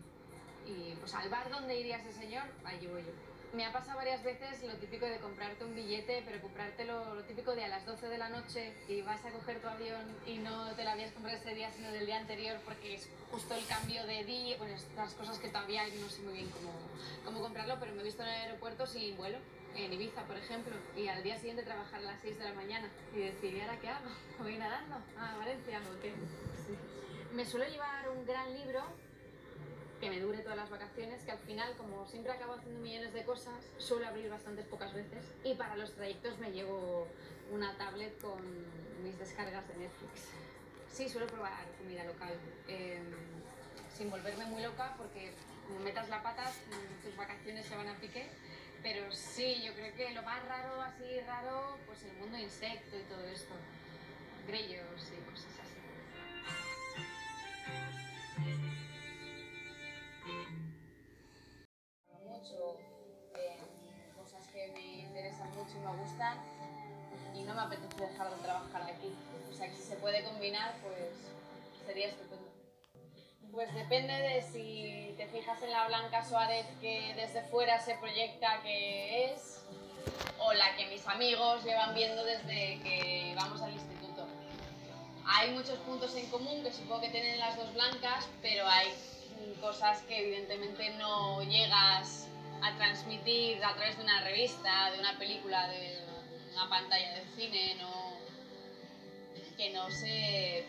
Y 0.66 0.94
pues 0.94 1.12
al 1.14 1.28
bar 1.28 1.50
donde 1.50 1.78
iría 1.78 1.98
ese 1.98 2.12
señor, 2.12 2.44
allí 2.64 2.86
voy 2.86 3.02
yo. 3.02 3.35
Me 3.56 3.64
ha 3.64 3.72
pasado 3.72 3.96
varias 3.96 4.22
veces 4.22 4.62
lo 4.64 4.74
típico 4.74 5.06
de 5.06 5.16
comprarte 5.16 5.64
un 5.64 5.74
billete, 5.74 6.22
pero 6.26 6.42
comprártelo 6.42 7.14
lo 7.14 7.24
típico 7.24 7.54
de 7.54 7.64
a 7.64 7.68
las 7.68 7.86
12 7.86 8.06
de 8.06 8.18
la 8.18 8.28
noche 8.28 8.74
y 8.86 9.00
vas 9.00 9.24
a 9.24 9.30
coger 9.30 9.62
tu 9.62 9.66
avión 9.66 10.04
y 10.26 10.36
no 10.36 10.74
te 10.74 10.84
lo 10.84 10.90
habías 10.90 11.10
comprado 11.12 11.38
ese 11.38 11.54
día, 11.54 11.72
sino 11.72 11.90
del 11.90 12.04
día 12.04 12.18
anterior, 12.18 12.58
porque 12.66 12.92
es 12.92 13.08
justo 13.30 13.54
el 13.54 13.66
cambio 13.66 14.04
de 14.04 14.24
día. 14.24 14.58
Bueno, 14.58 14.74
estas 14.74 15.14
cosas 15.14 15.38
que 15.38 15.48
todavía 15.48 15.84
no 15.86 16.10
sé 16.10 16.20
muy 16.20 16.34
bien 16.34 16.50
cómo, 16.50 16.70
cómo 17.24 17.40
comprarlo, 17.40 17.78
pero 17.80 17.94
me 17.94 18.02
he 18.02 18.04
visto 18.04 18.22
en 18.24 18.28
el 18.28 18.34
aeropuerto 18.42 18.86
sin 18.86 19.16
vuelo, 19.16 19.38
en 19.74 19.90
Ibiza, 19.90 20.24
por 20.24 20.36
ejemplo, 20.36 20.76
y 20.94 21.08
al 21.08 21.22
día 21.22 21.38
siguiente 21.38 21.62
trabajar 21.62 22.00
a 22.00 22.12
las 22.12 22.20
6 22.20 22.38
de 22.38 22.44
la 22.44 22.52
mañana 22.52 22.90
y 23.14 23.20
decir, 23.20 23.54
¿y 23.54 23.62
ahora 23.62 23.80
qué 23.80 23.88
hago? 23.88 24.10
¿Voy 24.38 24.58
nadando? 24.58 24.96
¿A 25.18 25.34
Valencia 25.38 25.80
o 25.80 25.98
qué? 26.02 26.12
Me 27.32 27.46
suelo 27.46 27.66
llevar 27.66 28.06
un 28.10 28.26
gran 28.26 28.52
libro 28.54 28.84
que 30.00 30.10
me 30.10 30.20
dure 30.20 30.38
todas 30.38 30.56
las 30.56 30.70
vacaciones, 30.70 31.22
que 31.22 31.30
al 31.30 31.38
final, 31.38 31.74
como 31.76 32.06
siempre 32.06 32.32
acabo 32.32 32.54
haciendo 32.54 32.80
millones 32.80 33.12
de 33.14 33.24
cosas, 33.24 33.54
suelo 33.78 34.06
abrir 34.06 34.28
bastantes 34.28 34.66
pocas 34.66 34.92
veces. 34.92 35.24
Y 35.44 35.54
para 35.54 35.76
los 35.76 35.94
trayectos 35.94 36.38
me 36.38 36.52
llevo 36.52 37.06
una 37.50 37.76
tablet 37.76 38.20
con 38.20 38.40
mis 39.02 39.18
descargas 39.18 39.66
de 39.68 39.76
Netflix. 39.76 40.28
Sí, 40.92 41.08
suelo 41.08 41.26
probar 41.26 41.66
comida 41.78 42.04
local, 42.04 42.34
eh, 42.68 43.00
sin 43.94 44.10
volverme 44.10 44.46
muy 44.46 44.62
loca, 44.62 44.94
porque 44.98 45.32
como 45.66 45.80
metas 45.80 46.08
la 46.08 46.22
pata, 46.22 46.50
tus 47.02 47.16
vacaciones 47.16 47.66
se 47.66 47.76
van 47.76 47.88
a 47.88 47.96
pique. 47.96 48.26
Pero 48.82 49.10
sí, 49.12 49.62
yo 49.64 49.72
creo 49.72 49.94
que 49.94 50.10
lo 50.10 50.22
más 50.22 50.46
raro, 50.46 50.80
así 50.82 51.20
raro, 51.26 51.76
pues 51.86 52.02
el 52.04 52.12
mundo 52.18 52.38
insecto 52.38 52.96
y 52.96 53.02
todo 53.02 53.24
esto. 53.26 53.54
Grellos 54.46 54.95
y 65.76 65.84
me 65.84 66.02
gustan 66.02 66.38
y 67.34 67.42
no 67.42 67.54
me 67.54 67.62
apetece 67.62 68.06
dejar 68.06 68.30
de 68.30 68.42
trabajar 68.42 68.82
aquí. 68.82 69.14
O 69.50 69.54
sea 69.54 69.68
que 69.68 69.76
si 69.76 69.82
se 69.82 69.96
puede 69.96 70.24
combinar, 70.24 70.74
pues 70.82 71.10
sería 71.86 72.08
estupendo. 72.08 72.46
Pues 73.52 73.72
depende 73.74 74.12
de 74.12 74.42
si 74.42 75.14
te 75.16 75.26
fijas 75.28 75.62
en 75.62 75.70
la 75.70 75.86
Blanca 75.86 76.24
Suárez 76.24 76.66
que 76.80 77.14
desde 77.14 77.42
fuera 77.42 77.80
se 77.80 77.94
proyecta 77.94 78.60
que 78.62 79.32
es 79.32 79.62
o 80.38 80.52
la 80.52 80.76
que 80.76 80.86
mis 80.86 81.06
amigos 81.06 81.64
llevan 81.64 81.94
viendo 81.94 82.24
desde 82.24 82.80
que 82.82 83.32
vamos 83.36 83.60
al 83.62 83.72
instituto. 83.72 84.26
Hay 85.26 85.50
muchos 85.52 85.78
puntos 85.80 86.14
en 86.16 86.26
común 86.26 86.62
que 86.62 86.72
supongo 86.72 87.00
que 87.00 87.08
tienen 87.08 87.38
las 87.38 87.56
dos 87.56 87.72
blancas, 87.74 88.28
pero 88.42 88.66
hay 88.66 88.88
cosas 89.60 90.02
que 90.02 90.18
evidentemente 90.20 90.90
no 90.98 91.42
llegas 91.42 92.28
a 92.66 92.74
transmitir 92.76 93.64
a 93.64 93.74
través 93.74 93.96
de 93.96 94.02
una 94.02 94.20
revista, 94.22 94.90
de 94.90 94.98
una 94.98 95.16
película, 95.18 95.68
de 95.68 96.00
una 96.52 96.68
pantalla 96.68 97.14
de 97.14 97.24
cine, 97.36 97.76
que 99.56 99.70
no 99.70 99.88
se 99.90 100.64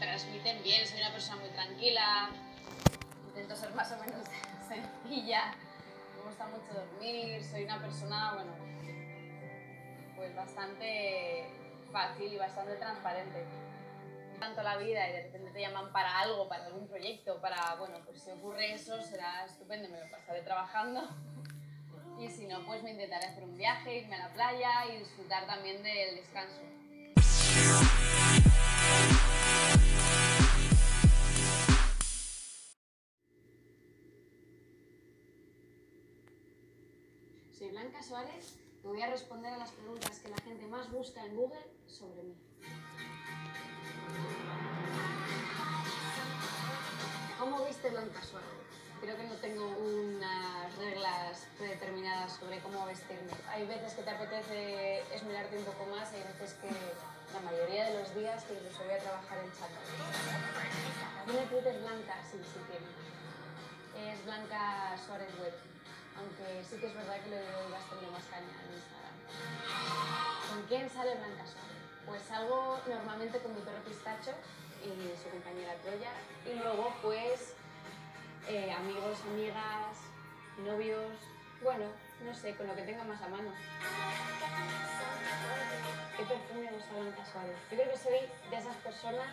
transmiten 0.00 0.62
bien. 0.62 0.86
Soy 0.86 1.00
una 1.00 1.12
persona 1.12 1.36
muy 1.36 1.50
tranquila, 1.50 2.30
intento 3.28 3.54
ser 3.54 3.74
más 3.74 3.92
o 3.92 3.98
menos 3.98 4.26
sencilla, 4.68 5.54
me 6.16 6.22
gusta 6.24 6.46
mucho 6.46 6.72
dormir, 6.72 7.44
soy 7.44 7.64
una 7.64 7.78
persona, 7.78 8.32
bueno, 8.34 8.52
pues 10.16 10.34
bastante 10.34 11.50
fácil 11.92 12.32
y 12.32 12.38
bastante 12.38 12.74
transparente. 12.76 13.44
Tanto 14.38 14.62
la 14.62 14.76
vida 14.76 15.08
y 15.08 15.12
de 15.12 15.22
repente 15.24 15.50
te 15.50 15.60
llaman 15.60 15.92
para 15.92 16.20
algo, 16.20 16.48
para 16.48 16.66
algún 16.66 16.86
proyecto, 16.88 17.40
para, 17.40 17.74
bueno, 17.76 18.00
pues 18.04 18.22
si 18.22 18.30
ocurre 18.30 18.72
eso 18.72 19.00
será 19.02 19.44
estupendo, 19.44 19.88
me 19.88 20.00
lo 20.00 20.10
pasaré 20.10 20.42
trabajando. 20.42 21.08
Y 22.18 22.28
si 22.28 22.46
no, 22.46 22.64
pues 22.66 22.82
me 22.82 22.90
intentaré 22.90 23.26
hacer 23.26 23.44
un 23.44 23.56
viaje, 23.56 23.98
irme 23.98 24.16
a 24.16 24.28
la 24.28 24.34
playa 24.34 24.86
y 24.92 24.98
disfrutar 24.98 25.46
también 25.46 25.82
del 25.82 26.16
descanso. 26.16 26.60
Soy 37.56 37.70
Blanca 37.70 38.02
Suárez 38.02 38.56
y 38.82 38.86
voy 38.86 39.02
a 39.02 39.10
responder 39.10 39.52
a 39.52 39.58
las 39.58 39.70
preguntas 39.72 40.18
que 40.20 40.28
la 40.28 40.38
gente 40.38 40.66
más 40.66 40.90
busca 40.90 41.24
en 41.24 41.36
Google 41.36 41.66
sobre 41.86 42.22
mí. 42.22 42.47
¿Cómo 47.88 48.00
viste 48.00 48.10
Blanca 48.10 48.20
Suárez? 48.22 48.48
Creo 49.00 49.16
que 49.16 49.24
no 49.24 49.34
tengo 49.36 49.64
unas 49.64 50.76
reglas 50.76 51.46
predeterminadas 51.56 52.32
sobre 52.36 52.58
cómo 52.60 52.84
vestirme. 52.84 53.32
Hay 53.48 53.66
veces 53.66 53.94
que 53.94 54.02
te 54.02 54.10
apetece 54.10 55.00
esmerarte 55.14 55.56
un 55.56 55.64
poco 55.64 55.86
más, 55.86 56.12
hay 56.12 56.22
veces 56.22 56.54
que 56.60 56.68
la 56.68 57.40
mayoría 57.40 57.88
de 57.88 58.00
los 58.00 58.14
días 58.14 58.44
que 58.44 58.54
incluso 58.54 58.84
voy 58.84 58.92
a 58.92 58.98
trabajar 58.98 59.38
en 59.38 59.52
chata. 59.52 59.80
Mi 61.26 61.46
Twitter 61.48 61.74
es 61.74 61.80
Blanca, 61.80 62.16
sí, 62.30 62.38
sí. 62.44 62.60
Es 63.96 64.24
Blanca 64.24 64.94
Suárez 65.06 65.32
Web, 65.40 65.54
aunque 66.18 66.64
sí 66.68 66.76
que 66.76 66.86
es 66.88 66.94
verdad 66.94 67.20
que 67.22 67.30
le 67.30 67.40
doy 67.40 67.72
bastante 67.72 68.06
más 68.08 68.24
caña 68.28 68.52
en 68.52 68.74
Instagram. 68.76 69.16
¿Con 70.50 70.62
quién 70.68 70.90
sale 70.90 71.14
Blanca 71.14 71.46
Suárez? 71.46 71.78
Pues 72.04 72.22
salgo 72.22 72.80
normalmente 72.86 73.38
con 73.38 73.54
mi 73.54 73.60
perro 73.62 73.80
Pistacho 73.84 74.32
y 74.78 74.92
su 75.20 75.28
compañera 75.30 75.74
Troya, 75.82 76.12
y 76.46 76.54
luego 76.54 76.94
pues 77.02 77.54
eh, 78.48 78.72
amigos, 78.72 79.20
amigas, 79.30 79.98
novios, 80.64 81.12
bueno, 81.62 81.84
no 82.24 82.34
sé, 82.34 82.54
con 82.56 82.66
lo 82.66 82.74
que 82.74 82.82
tenga 82.82 83.04
más 83.04 83.20
a 83.20 83.28
mano. 83.28 83.50
¿Qué 86.16 86.24
perfume 86.24 86.70
gusta 86.72 86.94
Blanca 86.98 87.24
Suárez? 87.26 87.56
Yo 87.70 87.76
creo 87.76 87.90
que 87.90 87.98
soy 87.98 88.18
de 88.50 88.56
esas 88.56 88.76
personas 88.76 89.28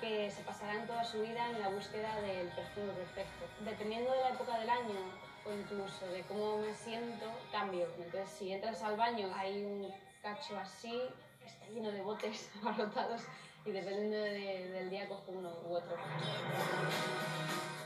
que 0.00 0.28
se 0.30 0.42
pasarán 0.42 0.86
toda 0.88 1.04
su 1.04 1.22
vida 1.22 1.50
en 1.50 1.60
la 1.60 1.68
búsqueda 1.68 2.20
del 2.20 2.48
perfume 2.48 2.92
perfecto. 2.92 3.46
Dependiendo 3.60 4.10
de 4.10 4.20
la 4.20 4.30
época 4.30 4.58
del 4.58 4.70
año 4.70 4.98
o 5.46 5.52
incluso 5.52 6.06
de 6.06 6.22
cómo 6.22 6.58
me 6.58 6.74
siento, 6.74 7.26
cambio. 7.52 7.86
Entonces, 7.96 8.28
si 8.36 8.52
entras 8.52 8.82
al 8.82 8.96
baño, 8.96 9.32
hay 9.36 9.64
un 9.64 9.94
cacho 10.20 10.58
así, 10.58 11.00
está 11.46 11.66
lleno 11.66 11.92
de 11.92 12.02
botes 12.02 12.50
abarrotados 12.62 13.22
y 13.64 13.70
dependiendo 13.70 14.16
de- 14.16 14.70
del 14.72 14.90
día 14.90 15.08
cojo 15.08 15.24
uno 15.28 15.50
u 15.66 15.74
otro. 15.74 15.96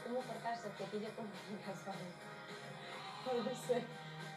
¿Cómo 0.07 0.21
cortarse 0.23 0.69
el 0.69 0.73
flequillo 0.75 1.09
con 1.17 1.27
Blanca 1.51 1.75
Suárez? 1.85 2.15
No 3.27 3.33
lo 3.43 3.51
sé. 3.57 3.83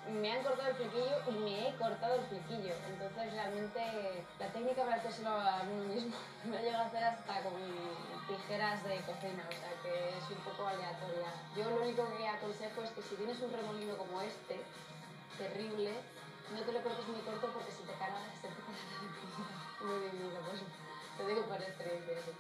Me 0.10 0.32
han 0.32 0.42
cortado 0.44 0.70
el 0.70 0.76
flequillo 0.76 1.22
y 1.28 1.32
me 1.44 1.68
he 1.70 1.76
cortado 1.76 2.16
el 2.16 2.26
flequillo. 2.26 2.74
Entonces 2.90 3.32
realmente 3.32 4.26
la 4.40 4.48
técnica 4.48 4.84
para 4.84 4.96
hacérselo 4.98 5.30
a 5.30 5.62
uno 5.64 5.94
mismo 5.94 6.16
me 6.46 6.58
ha 6.58 6.62
llegado 6.62 6.84
a 6.84 6.88
hacer 6.88 7.04
hasta 7.04 7.44
con 7.44 7.54
tijeras 8.28 8.84
de 8.84 8.98
cocina, 9.02 9.46
o 9.48 9.52
sea 9.54 9.74
que 9.84 10.18
es 10.18 10.24
un 10.30 10.42
poco 10.44 10.68
aleatoria. 10.68 11.30
Yo 11.56 11.70
lo 11.70 11.82
único 11.84 12.08
que 12.18 12.28
aconsejo 12.28 12.82
es 12.84 12.92
que 12.92 13.02
si 13.04 13.16
tienes 13.16 13.40
un 13.42 13.54
remolino 13.54 13.96
como 13.98 14.22
este, 14.22 14.60
terrible, 15.38 15.94
no 16.54 16.62
te 16.62 16.72
lo 16.74 16.82
cortes 16.82 17.08
muy 17.08 17.22
corto 17.22 17.48
porque 17.54 17.72
si 17.72 17.84
te 17.84 17.94
cargas 17.94 18.26
se 18.42 18.48
te 18.48 18.56
carga 18.66 18.82
la. 18.90 19.86
Muy 19.86 20.00
bien, 20.10 20.32
pues 20.44 20.62
te 21.20 21.28
digo 21.28 21.42
por 21.44 21.62
experiencia. 21.62 22.14
sí. 22.26 22.32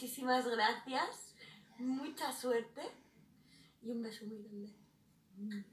Muchísimas, 0.00 0.48
gracias. 0.48 1.34
Mucha 1.78 2.32
suerte. 2.32 2.80
Y 3.82 3.90
un 3.90 4.00
beso 4.00 4.24
muy 4.24 4.38
grande. 4.38 5.66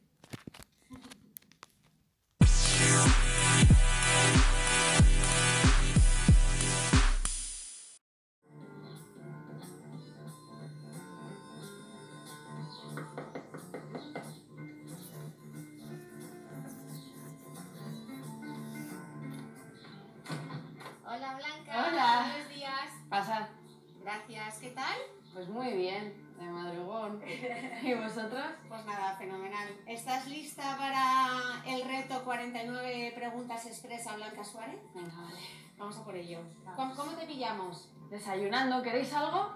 Vosotros? 28.27 28.55
Pues 28.67 28.85
nada, 28.85 29.15
fenomenal. 29.15 29.67
¿Estás 29.85 30.27
lista 30.27 30.77
para 30.77 31.63
el 31.65 31.85
reto 31.87 32.23
49 32.23 33.13
preguntas 33.15 33.65
expresa 33.65 34.15
Blanca 34.15 34.43
Suárez? 34.43 34.79
Venga, 34.93 35.15
vale. 35.15 35.39
Vamos 35.77 35.97
a 35.97 36.03
por 36.03 36.15
ello. 36.15 36.39
¿Cómo, 36.75 36.95
cómo 36.95 37.11
te 37.13 37.25
pillamos? 37.25 37.89
Desayunando, 38.09 38.81
¿queréis 38.81 39.13
algo? 39.13 39.53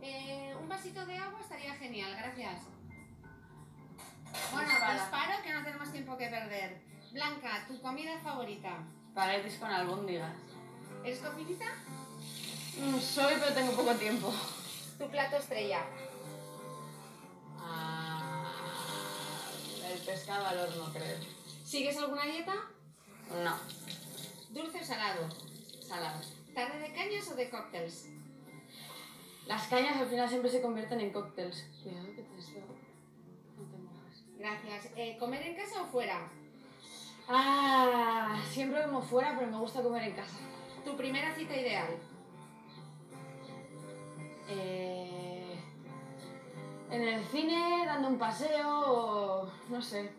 Eh, 0.00 0.54
un 0.60 0.68
vasito 0.68 1.04
de 1.06 1.16
agua 1.18 1.40
estaría 1.40 1.74
genial, 1.74 2.14
gracias. 2.16 2.62
Bueno, 4.52 4.68
Dispara. 4.68 4.94
disparo 4.94 5.42
que 5.42 5.52
no 5.52 5.64
tenemos 5.64 5.92
tiempo 5.92 6.16
que 6.16 6.28
perder. 6.28 6.82
Blanca, 7.12 7.64
¿tu 7.66 7.80
comida 7.80 8.18
favorita? 8.18 8.78
Paraguis 9.14 9.56
con 9.56 9.70
albóndigas. 9.70 10.34
¿Eres 11.04 11.18
cocinita? 11.20 11.64
Mm, 12.78 12.98
soy, 12.98 13.34
pero 13.40 13.54
tengo 13.54 13.72
poco 13.72 13.94
tiempo. 13.94 14.32
¿Tu 14.98 15.08
plato 15.08 15.36
estrella? 15.36 15.80
Ah, 17.58 18.05
pescado 20.06 20.46
al 20.46 20.58
horno, 20.58 20.92
creo. 20.92 21.16
¿Sigues 21.64 21.96
alguna 21.98 22.24
dieta? 22.24 22.54
No, 23.42 23.56
¿Dulce 24.50 24.80
o 24.80 24.84
salado? 24.84 25.28
salado. 25.86 26.20
¿Tarde 26.54 26.78
de 26.80 26.92
cañas 26.92 27.28
o 27.30 27.34
de 27.34 27.50
cócteles? 27.50 28.06
Las 29.46 29.66
cañas 29.68 29.96
al 29.96 30.08
final 30.08 30.28
siempre 30.28 30.50
se 30.50 30.60
convierten 30.62 31.00
en 31.00 31.12
cócteles. 31.12 31.64
Cuidado 31.82 32.06
que 32.06 32.22
te 32.22 32.38
esto 32.38 32.60
no 33.56 33.64
te 33.70 33.76
mojas. 33.78 34.24
Gracias. 34.38 34.92
Eh, 34.96 35.16
¿Comer 35.18 35.42
en 35.42 35.54
casa 35.56 35.82
o 35.82 35.86
fuera? 35.86 36.28
Ah, 37.28 38.40
siempre 38.50 38.82
como 38.84 39.02
fuera, 39.02 39.36
pero 39.38 39.50
me 39.50 39.58
gusta 39.58 39.82
comer 39.82 40.04
en 40.04 40.14
casa. 40.14 40.38
¿Tu 40.84 40.96
primera 40.96 41.34
cita 41.34 41.54
ideal? 41.56 41.88
Eh, 44.48 44.75
en 46.96 47.08
el 47.08 47.24
cine, 47.26 47.84
dando 47.84 48.08
un 48.08 48.18
paseo 48.18 48.68
o 48.68 49.50
no 49.68 49.82
sé. 49.82 50.10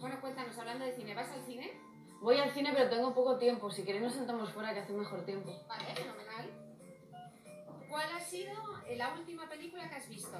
Bueno, 0.00 0.20
cuéntanos, 0.20 0.56
hablando 0.56 0.84
de 0.84 0.92
cine, 0.92 1.14
¿vas 1.14 1.30
al 1.30 1.42
cine? 1.42 1.72
Voy 2.20 2.38
al 2.38 2.50
cine 2.52 2.70
pero 2.72 2.88
tengo 2.88 3.12
poco 3.14 3.36
tiempo. 3.36 3.70
Si 3.70 3.84
queréis 3.84 4.04
nos 4.04 4.12
sentamos 4.12 4.52
fuera 4.52 4.72
que 4.72 4.80
hace 4.80 4.92
mejor 4.92 5.24
tiempo. 5.24 5.52
Vale, 5.68 5.84
fenomenal. 5.94 6.50
¿Cuál 7.90 8.06
ha 8.16 8.20
sido 8.20 8.52
la 8.96 9.12
última 9.14 9.48
película 9.48 9.88
que 9.88 9.96
has 9.96 10.08
visto? 10.08 10.38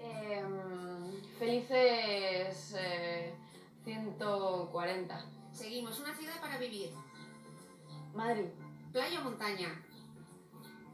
Em, 0.00 1.22
felices 1.38 2.74
eh, 2.76 3.34
140. 3.84 5.24
Seguimos, 5.52 6.00
una 6.00 6.14
ciudad 6.14 6.40
para 6.40 6.58
vivir. 6.58 6.90
Madrid. 8.12 8.48
¿Playa 8.92 9.20
o 9.20 9.24
montaña? 9.24 9.68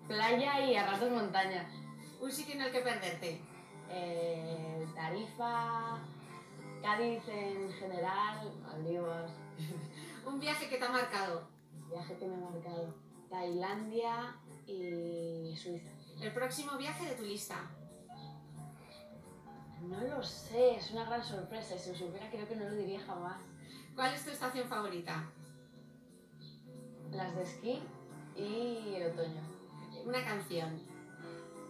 Playa 0.07 0.61
y 0.67 0.77
a 0.77 0.87
ratos 0.87 1.11
montaña. 1.11 1.80
¿Un 2.21 2.31
sitio 2.31 2.55
en 2.55 2.61
el 2.61 2.71
que 2.71 2.81
perderte? 2.81 3.41
Eh, 3.89 4.87
Tarifa, 4.95 5.99
Cádiz 6.83 7.27
en 7.29 7.73
general, 7.73 8.53
Maldivas. 8.63 9.31
¿Un 10.27 10.39
viaje 10.39 10.69
que 10.69 10.77
te 10.77 10.85
ha 10.85 10.91
marcado? 10.91 11.49
Viaje 11.89 12.19
que 12.19 12.27
me 12.27 12.35
ha 12.35 12.51
marcado. 12.51 12.95
Tailandia 13.31 14.37
y 14.67 15.57
Suiza. 15.57 15.91
¿El 16.21 16.33
próximo 16.33 16.77
viaje 16.77 17.07
de 17.07 17.15
tu 17.15 17.23
lista? 17.23 17.71
No 19.81 19.99
lo 20.03 20.23
sé, 20.23 20.77
es 20.77 20.91
una 20.91 21.07
gran 21.07 21.25
sorpresa. 21.25 21.79
Si 21.79 21.91
lo 21.91 21.97
supiera 21.97 22.31
creo 22.31 22.47
que 22.47 22.57
no 22.57 22.69
lo 22.69 22.75
diría 22.75 23.01
jamás. 23.01 23.41
¿Cuál 23.95 24.13
es 24.13 24.23
tu 24.23 24.31
estación 24.31 24.69
favorita? 24.69 25.25
Las 27.13 27.35
de 27.35 27.43
esquí 27.43 27.83
y 28.37 28.95
el 28.97 29.11
otoño. 29.11 29.41
Una 30.05 30.23
canción. 30.23 30.90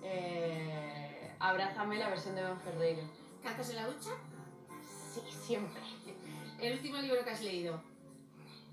Eh, 0.02 1.34
Abrázame 1.40 1.98
la 1.98 2.10
versión 2.10 2.34
de 2.34 2.42
Ben 2.42 2.60
Ferreiro. 2.60 3.02
¿Cantas 3.42 3.70
en 3.70 3.76
la 3.76 3.86
ducha? 3.86 4.10
Sí, 5.14 5.20
siempre. 5.30 5.80
¿El 6.60 6.74
último 6.74 6.98
libro 6.98 7.24
que 7.24 7.30
has 7.30 7.42
leído? 7.42 7.80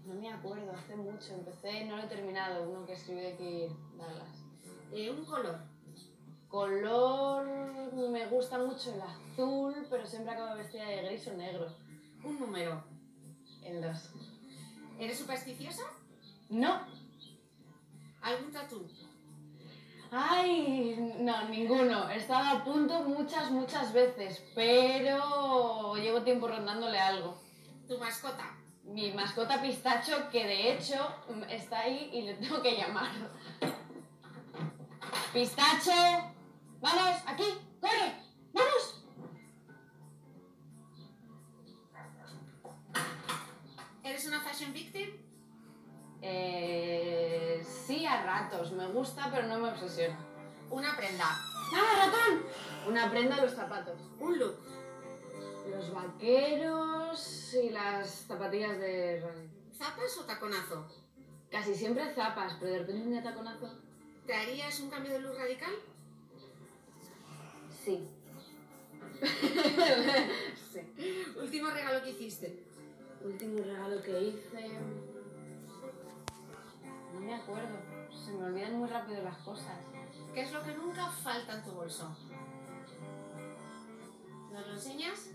No 0.06 0.14
me 0.16 0.32
acuerdo, 0.32 0.74
hace 0.74 0.96
mucho. 0.98 1.34
Empecé, 1.34 1.86
no 1.86 1.96
lo 1.96 2.04
he 2.04 2.08
terminado, 2.08 2.70
uno 2.70 2.86
que 2.86 2.94
escribió 2.94 3.30
aquí 3.30 3.68
Douglas. 3.96 4.44
Eh, 4.92 5.10
¿Un 5.10 5.24
color? 5.26 5.60
Color, 6.50 7.46
me 7.94 8.28
gusta 8.28 8.58
mucho 8.58 8.94
el 8.94 9.02
azul, 9.02 9.88
pero 9.90 10.06
siempre 10.06 10.34
acabo 10.34 10.56
vestida 10.56 10.86
de 10.86 11.04
gris 11.04 11.28
o 11.28 11.34
negro. 11.34 11.68
¿Un 12.24 12.40
número? 12.40 12.84
El 13.64 13.82
2. 13.82 14.12
¿Eres 15.00 15.18
supersticiosa? 15.18 15.84
No. 16.50 16.82
¿Algún 18.22 18.52
tatú? 18.52 18.86
Ay, 20.12 20.96
no, 21.20 21.50
ninguno. 21.50 22.10
He 22.10 22.18
estado 22.18 22.58
a 22.58 22.64
punto 22.64 23.02
muchas, 23.02 23.52
muchas 23.52 23.92
veces, 23.92 24.44
pero 24.56 25.96
llevo 25.96 26.22
tiempo 26.22 26.48
rondándole 26.48 26.98
algo. 26.98 27.42
¿Tu 27.88 27.98
mascota? 27.98 28.56
Mi 28.84 29.12
mascota 29.12 29.62
pistacho, 29.62 30.30
que 30.32 30.46
de 30.46 30.74
hecho 30.74 30.96
está 31.50 31.80
ahí 31.82 32.10
y 32.14 32.22
le 32.22 32.36
tengo 32.36 32.62
que 32.62 32.78
llamar. 32.78 33.12
Pistacho, 35.34 35.92
vamos, 36.80 37.22
aquí, 37.26 37.44
corre, 37.82 38.14
vamos. 38.54 39.04
¿Eres 44.04 44.26
una 44.26 44.40
fashion 44.40 44.72
victim? 44.72 45.27
Eh, 46.22 47.66
sí, 47.86 48.06
a 48.06 48.24
ratos. 48.24 48.72
Me 48.72 48.88
gusta, 48.88 49.30
pero 49.32 49.48
no 49.48 49.60
me 49.60 49.70
obsesiona. 49.70 50.18
Una 50.70 50.96
prenda. 50.98 51.26
¡Ah, 51.26 52.06
ratón! 52.06 52.44
Una 52.88 53.10
prenda, 53.10 53.42
los 53.42 53.54
zapatos. 53.54 54.00
Un 54.20 54.40
look. 54.40 54.58
Los 55.70 55.94
vaqueros 55.94 57.54
y 57.54 57.70
las 57.70 58.10
zapatillas 58.10 58.78
de 58.80 59.22
running. 59.22 59.52
¿Zapas 59.74 60.18
o 60.18 60.26
taconazo? 60.26 60.88
Casi 61.52 61.76
siempre 61.76 62.14
zapas, 62.14 62.56
pero 62.60 62.72
de 62.72 62.80
repente 62.80 63.04
un 63.04 63.12
día 63.12 63.24
taconazo. 63.24 63.78
¿Te 64.26 64.34
harías 64.34 64.80
un 64.80 64.90
cambio 64.90 65.14
de 65.14 65.20
look 65.20 65.38
radical? 65.38 65.74
Sí. 67.84 68.08
sí. 70.74 71.34
Último 71.40 71.70
regalo 71.70 72.04
que 72.04 72.10
hiciste. 72.12 72.64
Último 73.24 73.64
regalo 73.64 74.02
que 74.02 74.22
hice. 74.22 74.78
No 77.18 77.26
me 77.26 77.34
acuerdo. 77.34 77.80
Se 78.12 78.32
me 78.32 78.46
olvidan 78.46 78.78
muy 78.78 78.88
rápido 78.88 79.24
las 79.24 79.38
cosas. 79.38 79.76
¿Qué 80.34 80.42
es 80.42 80.52
lo 80.52 80.62
que 80.62 80.76
nunca 80.76 81.10
falta 81.10 81.56
en 81.56 81.64
tu 81.64 81.72
bolso? 81.72 82.16
¿Nos 84.52 84.68
lo 84.68 84.74
enseñas? 84.74 85.32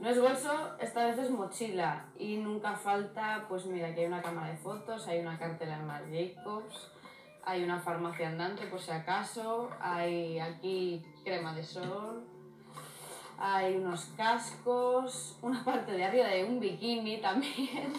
No 0.00 0.08
es 0.08 0.20
bolso, 0.20 0.76
esta 0.80 1.06
vez 1.06 1.18
es 1.18 1.30
mochila. 1.30 2.06
Y 2.18 2.38
nunca 2.38 2.74
falta, 2.74 3.46
pues 3.48 3.66
mira, 3.66 3.94
que 3.94 4.00
hay 4.00 4.06
una 4.06 4.20
cámara 4.22 4.48
de 4.48 4.56
fotos, 4.56 5.06
hay 5.06 5.20
una 5.20 5.38
cartela 5.38 5.76
en 5.76 5.86
Marc 5.86 6.06
Jacobs, 6.10 6.90
hay 7.44 7.62
una 7.62 7.78
farmacia 7.78 8.28
andante 8.28 8.66
por 8.66 8.80
si 8.80 8.90
acaso, 8.90 9.70
hay 9.80 10.40
aquí 10.40 11.04
crema 11.24 11.54
de 11.54 11.62
sol, 11.62 12.24
hay 13.38 13.76
unos 13.76 14.06
cascos, 14.16 15.38
una 15.42 15.64
parte 15.64 15.92
de 15.92 16.04
arriba 16.04 16.26
de 16.26 16.44
un 16.44 16.58
bikini 16.58 17.20
también. 17.20 17.92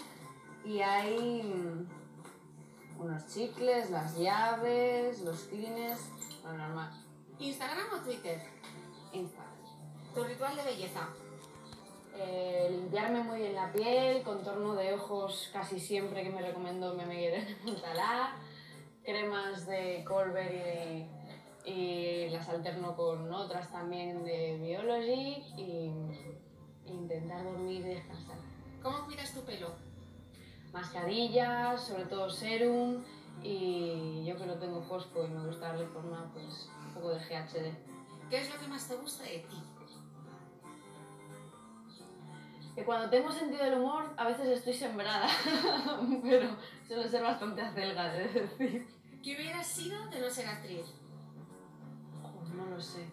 Y 0.64 0.80
hay 0.80 1.42
mm, 1.42 3.00
unos 3.00 3.26
chicles, 3.26 3.90
las 3.90 4.16
llaves, 4.18 5.20
los 5.22 5.44
clines, 5.44 5.98
lo 6.44 6.52
normal. 6.52 6.90
¿Instagram 7.38 7.86
o 7.98 8.02
Twitter? 8.04 8.40
Instagram. 9.12 9.50
¿Tu 10.14 10.24
ritual 10.24 10.56
de 10.56 10.64
belleza? 10.64 11.08
Eh, 12.16 12.68
limpiarme 12.70 13.22
muy 13.22 13.38
bien 13.38 13.54
la 13.54 13.72
piel, 13.72 14.22
contorno 14.22 14.74
de 14.74 14.92
ojos 14.94 15.48
casi 15.52 15.78
siempre 15.80 16.22
que 16.22 16.30
me 16.30 16.42
recomiendo 16.42 16.92
mi 16.94 17.02
amiga 17.04 17.20
Irene 17.22 17.56
Montalá, 17.64 18.34
cremas 19.04 19.66
de 19.66 20.04
Colbert 20.06 20.50
y, 20.52 20.58
de- 20.58 21.08
y 21.64 22.28
las 22.30 22.48
alterno 22.48 22.94
con 22.96 23.32
otras 23.32 23.70
también 23.70 24.24
de 24.24 24.58
Biology 24.60 25.44
y 25.56 25.92
intentar 26.86 27.44
dormir 27.44 27.86
y 27.86 27.94
descansar. 27.94 28.36
¿Cómo 28.82 29.06
cuidas 29.06 29.32
tu 29.32 29.42
pelo? 29.42 29.70
Mascarillas, 30.72 31.82
sobre 31.82 32.04
todo 32.04 32.30
serum 32.30 33.02
y 33.42 34.24
yo 34.24 34.36
que 34.36 34.46
no 34.46 34.54
tengo 34.54 34.82
fosco 34.82 35.24
y 35.24 35.30
me 35.30 35.46
gusta 35.46 35.68
darle 35.68 35.86
forma, 35.86 36.30
pues 36.32 36.70
un 36.86 36.94
poco 36.94 37.10
de 37.10 37.18
GHD. 37.18 38.28
¿Qué 38.28 38.38
es 38.38 38.54
lo 38.54 38.60
que 38.60 38.68
más 38.68 38.86
te 38.88 38.96
gusta 38.96 39.24
de 39.24 39.38
ti? 39.38 39.62
Que 42.74 42.84
cuando 42.84 43.10
tengo 43.10 43.32
sentido 43.32 43.64
del 43.64 43.80
humor 43.80 44.14
a 44.16 44.24
veces 44.24 44.46
estoy 44.46 44.72
sembrada, 44.72 45.26
pero 46.22 46.56
suelo 46.86 47.08
ser 47.08 47.22
bastante 47.22 47.62
acelga 47.62 48.12
de 48.12 48.28
decir. 48.28 48.88
¿Qué 49.22 49.36
hubieras 49.36 49.66
sido 49.66 50.06
de 50.08 50.20
no 50.20 50.30
ser 50.30 50.48
actriz? 50.48 50.94
No 52.54 52.66
lo 52.66 52.80
sé. 52.80 53.06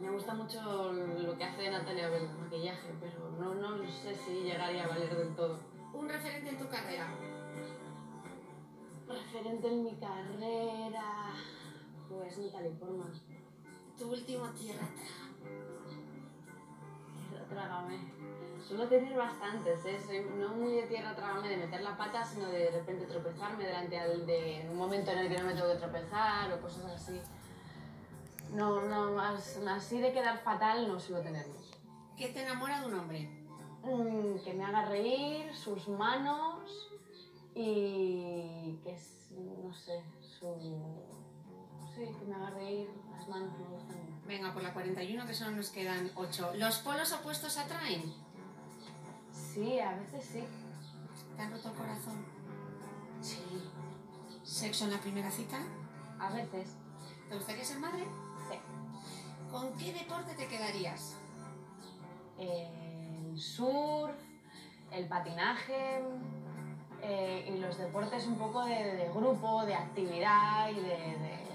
Me 0.00 0.10
gusta 0.10 0.34
mucho 0.34 0.92
lo 0.92 1.36
que 1.36 1.44
hace 1.44 1.70
Natalia 1.70 2.08
Bell, 2.08 2.24
el 2.24 2.38
maquillaje, 2.38 2.94
pero 3.00 3.30
no, 3.38 3.54
no 3.54 3.86
sé 3.86 4.14
si 4.14 4.42
llegaría 4.42 4.84
a 4.84 4.88
valer 4.88 5.14
del 5.14 5.34
todo. 5.36 5.58
¿Un 6.00 6.08
referente 6.08 6.48
en 6.50 6.58
tu 6.58 6.66
carrera? 6.68 7.08
Referente 9.06 9.68
en 9.68 9.84
mi 9.84 9.94
carrera, 9.96 11.32
pues 12.08 12.38
Natalie 12.38 12.70
Portman. 12.70 13.12
Tu 13.98 14.08
último 14.10 14.48
tierra 14.50 14.86
Tierra 17.28 17.44
trágame. 17.50 17.98
Suelo 18.66 18.88
tener 18.88 19.14
bastantes, 19.14 19.84
¿eh? 19.84 20.00
Soy 20.06 20.24
no 20.38 20.48
muy 20.54 20.72
de 20.72 20.82
tierra 20.84 21.14
trágame 21.14 21.48
de 21.50 21.56
meter 21.58 21.82
la 21.82 21.96
pata, 21.98 22.24
sino 22.24 22.46
de 22.48 22.58
de 22.60 22.70
repente 22.70 23.04
tropezarme 23.04 23.64
delante 23.66 23.98
al- 23.98 24.24
de 24.26 24.66
un 24.70 24.78
momento 24.78 25.10
en 25.10 25.18
el 25.18 25.28
que 25.28 25.38
no 25.38 25.44
me 25.48 25.54
tengo 25.54 25.68
que 25.68 25.78
tropezar 25.80 26.50
o 26.52 26.60
cosas 26.62 26.86
así. 26.92 27.20
No, 28.54 28.80
no, 28.82 29.12
más, 29.12 29.58
así 29.68 30.00
de 30.00 30.12
quedar 30.12 30.38
fatal 30.42 30.88
no 30.88 30.98
suelo 30.98 31.22
tenerlos. 31.22 31.72
¿Qué 32.16 32.28
te 32.28 32.42
enamora 32.42 32.80
de 32.80 32.86
un 32.86 32.94
hombre? 33.00 33.39
Mm, 33.82 34.38
que 34.44 34.52
me 34.54 34.64
haga 34.64 34.84
reír, 34.86 35.54
sus 35.54 35.88
manos 35.88 36.88
y 37.54 38.78
que 38.82 38.92
es, 38.94 39.30
no 39.32 39.72
sé, 39.72 40.02
su... 40.20 40.46
Sí, 41.94 42.06
que 42.18 42.24
me 42.26 42.34
haga 42.34 42.50
reír, 42.50 42.88
las 43.10 43.28
manos 43.28 43.58
me 43.58 43.66
gustan. 43.66 44.22
Venga, 44.26 44.52
por 44.52 44.62
la 44.62 44.72
41 44.72 45.26
que 45.26 45.34
solo 45.34 45.52
nos 45.52 45.70
quedan 45.70 46.10
8. 46.14 46.52
¿Los 46.56 46.78
polos 46.78 47.12
opuestos 47.12 47.56
atraen? 47.58 48.14
Sí, 49.32 49.80
a 49.80 49.96
veces 49.96 50.24
sí. 50.24 50.44
¿Te 51.36 51.42
han 51.42 51.50
roto 51.50 51.70
el 51.70 51.74
corazón? 51.74 52.24
Sí, 53.20 53.42
¿Sexo 54.44 54.84
en 54.84 54.92
la 54.92 55.00
primera 55.00 55.30
cita? 55.30 55.58
a 56.20 56.30
veces. 56.30 56.76
¿Te 57.28 57.34
gustaría 57.34 57.64
ser 57.64 57.78
madre? 57.78 58.04
Sí. 58.50 58.58
¿Con 59.50 59.72
qué 59.78 59.92
deporte 59.92 60.34
te 60.34 60.46
quedarías? 60.46 61.16
El 62.38 62.79
surf, 63.38 64.14
el 64.92 65.06
patinaje 65.08 66.00
eh, 67.02 67.50
y 67.54 67.58
los 67.58 67.78
deportes 67.78 68.26
un 68.26 68.36
poco 68.36 68.64
de, 68.64 68.74
de 68.96 69.08
grupo, 69.10 69.64
de 69.64 69.74
actividad 69.74 70.70
y 70.70 70.74
de, 70.74 70.80
de- 70.80 71.50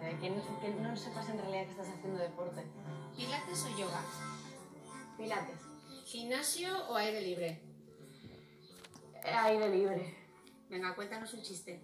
de 0.00 0.18
que, 0.18 0.30
no- 0.30 0.60
que 0.60 0.70
no 0.70 0.96
sepas 0.96 1.28
en 1.28 1.38
realidad 1.38 1.64
que 1.64 1.70
estás 1.72 1.88
haciendo 1.88 2.18
deporte. 2.18 2.64
¿Pilates 3.16 3.64
o 3.66 3.78
yoga? 3.78 4.02
Pilates. 5.18 5.60
¿Gimnasio 6.06 6.88
o 6.88 6.96
aire 6.96 7.20
libre? 7.20 7.60
Aire 9.24 9.68
libre. 9.68 10.16
Venga, 10.70 10.94
cuéntanos 10.94 11.32
un 11.34 11.42
chiste. 11.42 11.82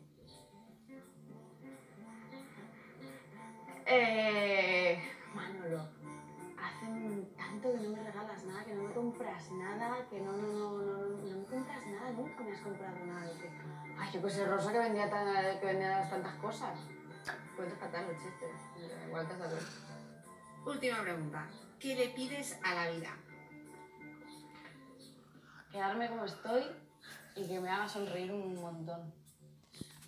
Eh, 3.86 4.98
Manolo, 5.34 5.88
tanto 7.36 7.72
que 7.72 7.80
no 7.80 7.90
me 7.90 8.02
regalas 8.02 8.44
nada, 8.44 8.64
que 8.64 8.74
no 8.74 8.82
me 8.84 8.94
compras 8.94 9.50
nada, 9.52 10.06
que 10.08 10.20
no, 10.20 10.32
no, 10.32 10.48
no, 10.52 10.70
no, 10.80 11.08
no 11.08 11.36
me 11.38 11.44
compras 11.46 11.86
nada, 11.86 12.10
nunca 12.12 12.42
me 12.42 12.52
has 12.52 12.60
comprado 12.60 13.06
nada. 13.06 13.30
Que, 13.38 13.50
ay, 13.98 14.10
yo 14.12 14.22
que 14.22 14.30
sé, 14.30 14.46
Rosa 14.46 14.72
que 14.72 14.78
vendía, 14.78 15.08
tan- 15.10 15.60
que 15.60 15.66
vendía 15.66 16.08
tantas 16.08 16.34
cosas. 16.36 16.78
Cuento 17.56 17.76
fatal 17.76 18.06
los 18.08 18.16
chistes, 18.22 18.50
igual 19.08 19.26
te 19.28 19.36
sabes. 19.36 19.64
Última 20.64 21.02
pregunta. 21.02 21.48
¿Qué 21.80 21.94
le 21.94 22.08
pides 22.10 22.58
a 22.62 22.74
la 22.74 22.90
vida? 22.90 23.10
Quedarme 25.72 26.08
como 26.08 26.24
estoy 26.24 26.64
y 27.34 27.46
que 27.46 27.60
me 27.60 27.68
haga 27.68 27.88
sonreír 27.88 28.32
un 28.32 28.54
montón. 28.60 29.12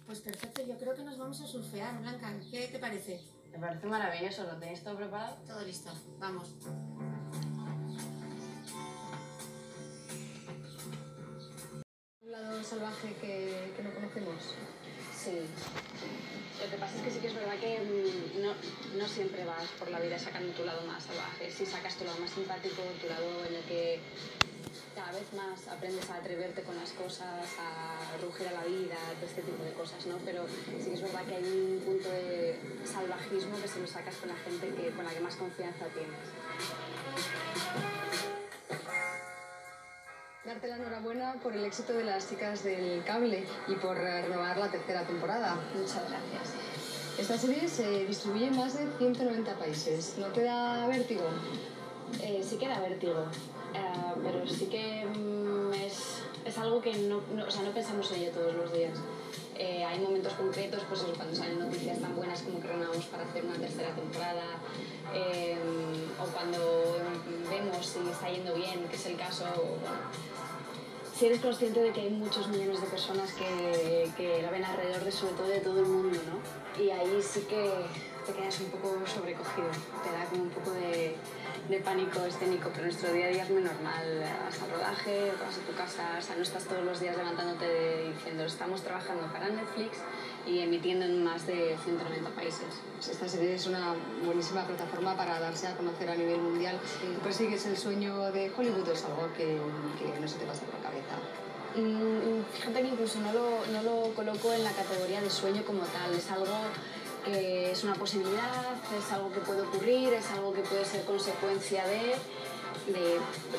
Pues 0.07 0.21
perfecto, 0.21 0.63
yo 0.67 0.79
creo 0.79 0.95
que 0.95 1.03
nos 1.03 1.19
vamos 1.19 1.41
a 1.41 1.47
surfear, 1.47 1.99
Blanca. 2.01 2.33
¿Qué 2.51 2.69
te 2.69 2.79
parece? 2.79 3.21
Me 3.59 3.67
parece 3.67 3.89
maravilloso, 3.89 4.45
¿lo 4.45 4.57
tenéis 4.57 4.85
todo 4.85 4.95
preparado? 4.95 5.37
Todo 5.45 5.65
listo, 5.65 5.91
vamos. 6.21 6.47
Un 12.23 12.31
lado 12.31 12.63
salvaje 12.63 13.17
que, 13.21 13.73
que 13.77 13.83
no 13.83 13.93
conocemos. 13.95 14.55
Sí. 15.13 15.41
Lo 16.63 16.71
que 16.71 16.77
pasa 16.77 16.97
es 16.99 17.03
que 17.03 17.11
sí 17.11 17.19
que 17.19 17.27
es 17.27 17.35
verdad 17.35 17.59
que 17.59 17.81
mm, 17.81 18.43
no, 18.43 18.55
no 18.97 19.09
siempre 19.09 19.45
vas 19.45 19.67
por 19.77 19.91
la 19.91 19.99
vida 19.99 20.21
sacando 20.21 20.53
tu 20.53 20.65
lado 20.65 20.87
más 20.87 21.03
salvaje. 21.03 21.51
Sí 21.51 21.67
sacas 21.67 21.97
tu 21.97 22.05
lado 22.05 22.21
más 22.21 22.31
simpático, 22.31 22.81
tu 23.01 23.09
lado 23.09 23.45
en 23.45 23.57
el 23.57 23.65
que 23.65 23.99
cada 24.99 25.13
vez 25.13 25.33
más 25.33 25.69
aprendes 25.69 26.11
a 26.11 26.17
atreverte 26.17 26.63
con 26.63 26.75
las 26.75 26.91
cosas, 26.91 27.47
a 27.61 28.21
rugir 28.21 28.49
a 28.49 28.53
la 28.53 28.65
vida, 28.65 28.97
todo 29.15 29.27
este 29.27 29.43
tipo 29.43 29.63
de 29.63 29.73
cosas, 29.73 30.05
¿no? 30.07 30.17
Pero 30.25 30.45
sí 30.49 30.91
que 30.91 30.95
es 30.95 31.03
verdad 31.03 31.25
que 31.25 31.37
hay 31.37 31.45
un 31.45 31.81
punto 31.85 32.11
de 32.11 32.59
salvajismo 32.85 33.63
que 33.63 33.69
se 33.69 33.79
lo 33.79 33.87
sacas 33.87 34.17
con 34.17 34.29
la 34.29 34.35
gente 34.35 34.67
que, 34.75 34.91
con 34.91 35.05
la 35.05 35.13
que 35.13 35.21
más 35.21 35.37
confianza 35.37 35.87
tienes. 35.95 36.19
Darte 40.45 40.67
la 40.67 40.77
enhorabuena 40.77 41.35
por 41.45 41.53
el 41.55 41.65
éxito 41.65 41.93
de 41.93 42.03
las 42.03 42.29
chicas 42.29 42.65
del 42.65 43.05
cable 43.05 43.47
y 43.69 43.75
por 43.77 43.97
renovar 43.97 44.59
la 44.59 44.69
tercera 44.69 45.07
temporada. 45.07 45.61
Muchas 45.77 46.09
gracias. 46.09 46.55
Esta 47.17 47.39
serie 47.39 47.69
se 47.69 48.05
distribuye 48.05 48.49
en 48.49 48.57
más 48.57 48.77
de 48.77 48.89
190 48.99 49.55
países. 49.55 50.17
¿No 50.19 50.27
te 50.27 50.43
da 50.43 50.89
vértigo? 50.89 51.29
Eh, 52.21 52.43
sí 52.43 52.57
que 52.57 52.67
da 52.67 52.81
vértigo, 52.81 53.27
eh, 53.75 54.15
pero 54.23 54.47
sí 54.47 54.67
que 54.67 55.05
mm, 55.07 55.73
es, 55.75 56.23
es 56.45 56.59
algo 56.59 56.81
que 56.81 56.95
no, 56.95 57.21
no- 57.35 57.45
o 57.47 57.51
sea, 57.51 57.63
no 57.63 57.71
pensamos 57.73 58.11
en 58.13 58.23
ello 58.23 58.31
todos 58.33 58.55
los 58.55 58.73
días. 58.73 58.97
Eh, 59.57 59.85
hay 59.85 59.99
momentos 59.99 60.33
concretos, 60.35 60.83
pues 60.89 61.01
eso, 61.03 61.13
cuando 61.17 61.35
salen 61.35 61.59
noticias 61.59 61.99
tan 61.99 62.15
buenas 62.15 62.43
como 62.43 62.61
que 62.61 62.69
renovamos 62.69 63.05
para 63.07 63.25
hacer 63.25 63.45
una 63.45 63.57
tercera 63.57 63.91
temporada, 63.93 64.45
eh, 65.13 65.57
o 66.21 66.25
cuando 66.27 66.99
vemos 67.51 67.85
si 67.85 67.99
está 68.09 68.31
yendo 68.31 68.55
bien, 68.55 68.85
que 68.89 68.95
es 68.97 69.07
el 69.07 69.17
caso. 69.17 69.45
bueno, 69.81 69.97
si 71.13 71.27
eres 71.27 71.41
consciente 71.41 71.81
de 71.83 71.91
que 71.91 72.03
hay 72.03 72.11
muchos 72.11 72.47
millones 72.47 72.81
de 72.81 72.87
personas 72.87 73.33
que, 73.33 74.09
que 74.17 74.41
la 74.41 74.51
ven 74.53 74.65
alrededor 74.65 75.03
de 75.03 75.11
sobre 75.11 75.33
todo 75.33 75.47
de 75.49 75.59
todo 75.59 75.81
el 75.81 75.87
mundo, 75.87 76.17
¿no? 76.31 76.81
Y 76.81 76.91
ahí 76.91 77.21
sí 77.21 77.41
que 77.41 77.73
te 78.25 78.33
quedas 78.33 78.61
un 78.61 78.67
poco 78.67 78.95
sobrecogido, 79.13 79.67
te 80.05 80.13
da 80.13 80.25
como 80.31 80.45
un 80.45 80.51
poco 80.51 80.71
de, 80.71 81.17
de 81.69 81.79
pánico 81.81 82.25
escénico, 82.25 82.71
pero 82.73 82.85
nuestro 82.85 83.13
día 83.13 83.27
a 83.27 83.29
día 83.29 83.43
es 83.45 83.51
muy 83.51 83.63
normal. 83.63 84.25
Vas 84.45 84.63
al 84.63 84.71
rodaje, 84.71 85.33
vas 85.41 85.57
a 85.57 85.61
tu 85.67 85.75
casa, 85.77 86.17
o 86.19 86.23
sea, 86.23 86.37
no 86.37 86.43
estás 86.43 86.65
todos 86.65 86.85
los 86.85 87.01
días 87.01 87.17
levantándote 87.17 88.13
diciendo 88.15 88.45
estamos 88.45 88.83
trabajando 88.83 89.27
para 89.33 89.49
Netflix 89.49 89.99
y 90.47 90.61
emitiendo 90.61 91.05
en 91.05 91.23
más 91.25 91.47
de 91.47 91.77
190 91.85 92.31
países. 92.31 92.67
Pues 92.97 93.09
Esta 93.09 93.29
serie 93.29 93.55
es 93.55 93.67
una 93.67 93.95
buenísima 94.25 94.65
plataforma 94.67 95.17
para 95.17 95.39
darse 95.41 95.67
a 95.67 95.77
conocer 95.77 96.09
a 96.11 96.15
nivel 96.15 96.41
mundial. 96.41 96.79
¿Tú 97.15 97.21
persigues 97.21 97.67
el 97.67 97.77
sueño 97.77 98.31
de 98.33 98.51
Hollywood 98.57 98.89
es 98.89 99.05
algo 99.05 99.29
que, 99.37 99.59
que 99.99 100.21
no 100.21 100.29
se 100.29 100.39
te 100.39 100.47
pasa 100.47 100.63
por 100.63 100.75
la 100.81 100.89
cabeza? 100.89 101.17
Mm, 101.77 102.43
Fíjate 102.55 102.81
que 102.83 102.89
incluso 102.89 103.21
no 103.21 103.33
lo, 103.33 103.67
no 103.73 103.83
lo 103.83 104.15
coloco 104.15 104.53
en 104.53 104.65
la 104.65 104.73
categoría 104.73 105.21
de 105.21 105.29
sueño 105.31 105.63
como 105.65 105.83
tal, 105.83 106.15
es 106.15 106.31
algo 106.31 106.47
que 107.25 107.71
es 107.71 107.85
una 107.85 107.95
posibilidad, 107.95 108.75
es 108.97 109.13
algo 109.13 109.33
que 109.33 109.41
puede 109.41 109.63
ocurrir, 109.63 110.13
es 110.13 110.31
algo 110.31 110.53
que 110.53 110.63
puede 110.63 110.85
ser 110.85 111.05
consecuencia 111.05 111.85
de, 111.87 112.17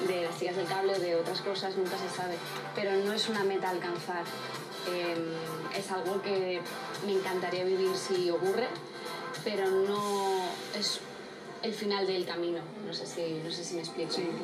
de, 0.07 0.21
las 0.23 0.39
chicas 0.39 0.55
del 0.55 0.65
cable 0.65 0.97
de 0.99 1.15
otras 1.15 1.41
cosas, 1.41 1.75
nunca 1.75 1.97
se 1.97 2.09
sabe, 2.15 2.35
pero 2.75 2.91
no 3.05 3.13
es 3.13 3.29
una 3.29 3.43
meta 3.43 3.69
alcanzar. 3.69 4.23
Eh, 4.91 5.15
es 5.77 5.91
algo 5.91 6.21
que 6.21 6.61
me 7.05 7.13
encantaría 7.13 7.63
vivir 7.63 7.95
si 7.95 8.29
ocurre, 8.31 8.67
pero 9.43 9.69
no 9.69 10.45
es 10.77 10.99
el 11.61 11.73
final 11.73 12.07
del 12.07 12.25
camino. 12.25 12.59
No 12.85 12.93
sé 12.93 13.05
si, 13.05 13.41
no 13.43 13.51
sé 13.51 13.63
si 13.63 13.75
me 13.75 13.81
explico. 13.81 14.13
Triunfa 14.13 14.43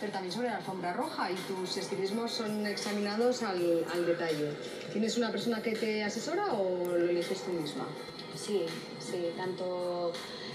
pero 0.00 0.12
también 0.12 0.32
sobre 0.32 0.48
la 0.48 0.56
alfombra 0.56 0.92
roja 0.92 1.30
y 1.30 1.34
tus 1.34 1.76
estilismos 1.76 2.32
son 2.32 2.66
examinados 2.66 3.42
al, 3.42 3.84
al 3.92 4.06
detalle. 4.06 4.52
¿Tienes 4.92 5.16
una 5.16 5.30
persona 5.30 5.62
que 5.62 5.72
te 5.72 6.02
asesora 6.02 6.54
o 6.54 6.86
lo 6.86 7.10
eliges 7.10 7.42
tú 7.42 7.52
misma? 7.52 7.86
Sí, 8.34 8.64
sí, 8.98 9.30
tanto 9.36 10.12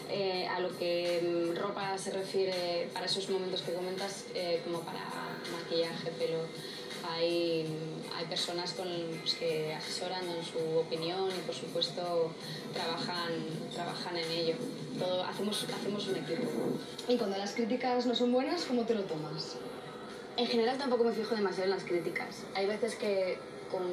eh, 0.10 0.48
a 0.48 0.60
lo 0.60 0.76
que 0.78 1.22
mm, 1.22 1.60
ropa 1.60 1.98
se 1.98 2.12
refiere 2.12 2.90
para 2.94 3.06
esos 3.06 3.30
momentos 3.30 3.62
que 3.62 3.74
comentas 3.74 4.26
eh, 4.34 4.62
como 4.64 4.82
para 4.82 5.00
maquillaje, 5.52 6.12
pelo. 6.12 6.40
Hay, 7.08 7.66
mm, 7.68 8.01
hay 8.22 8.28
personas 8.28 8.74
con, 8.74 8.88
pues, 9.20 9.34
que 9.36 9.74
asesoran 9.74 10.24
en 10.30 10.46
su 10.46 10.78
opinión 10.78 11.30
y 11.30 11.42
por 11.46 11.56
supuesto 11.56 12.32
trabajan, 12.74 13.34
trabajan 13.74 14.16
en 14.16 14.32
ello. 14.32 14.56
Todo, 15.00 15.24
hacemos, 15.24 15.64
hacemos 15.64 16.08
un 16.08 16.18
equipo. 16.18 16.48
Y 17.08 17.18
cuando 17.18 17.38
las 17.38 17.54
críticas 17.54 18.06
no 18.06 18.14
son 18.14 18.32
buenas, 18.32 18.66
¿cómo 18.66 18.84
te 18.84 18.94
lo 18.94 19.04
tomas? 19.04 19.56
En 20.38 20.46
general 20.48 20.78
tampoco 20.78 21.04
me 21.04 21.14
fijo 21.14 21.36
demasiado 21.36 21.66
en 21.66 21.72
las 21.72 21.84
críticas. 21.84 22.44
Hay 22.54 22.68
veces 22.68 22.96
que 22.96 23.38
con 23.72 23.84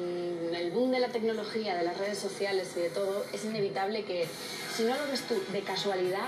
el 0.53 0.71
boom 0.71 0.91
de 0.91 0.99
la 0.99 1.07
tecnología, 1.07 1.75
de 1.75 1.83
las 1.83 1.97
redes 1.97 2.19
sociales 2.19 2.69
y 2.75 2.81
de 2.81 2.89
todo, 2.89 3.25
es 3.33 3.45
inevitable 3.45 4.03
que 4.03 4.27
si 4.75 4.83
no 4.83 4.95
lo 4.95 5.07
ves 5.09 5.21
tú 5.21 5.35
de 5.51 5.61
casualidad, 5.61 6.27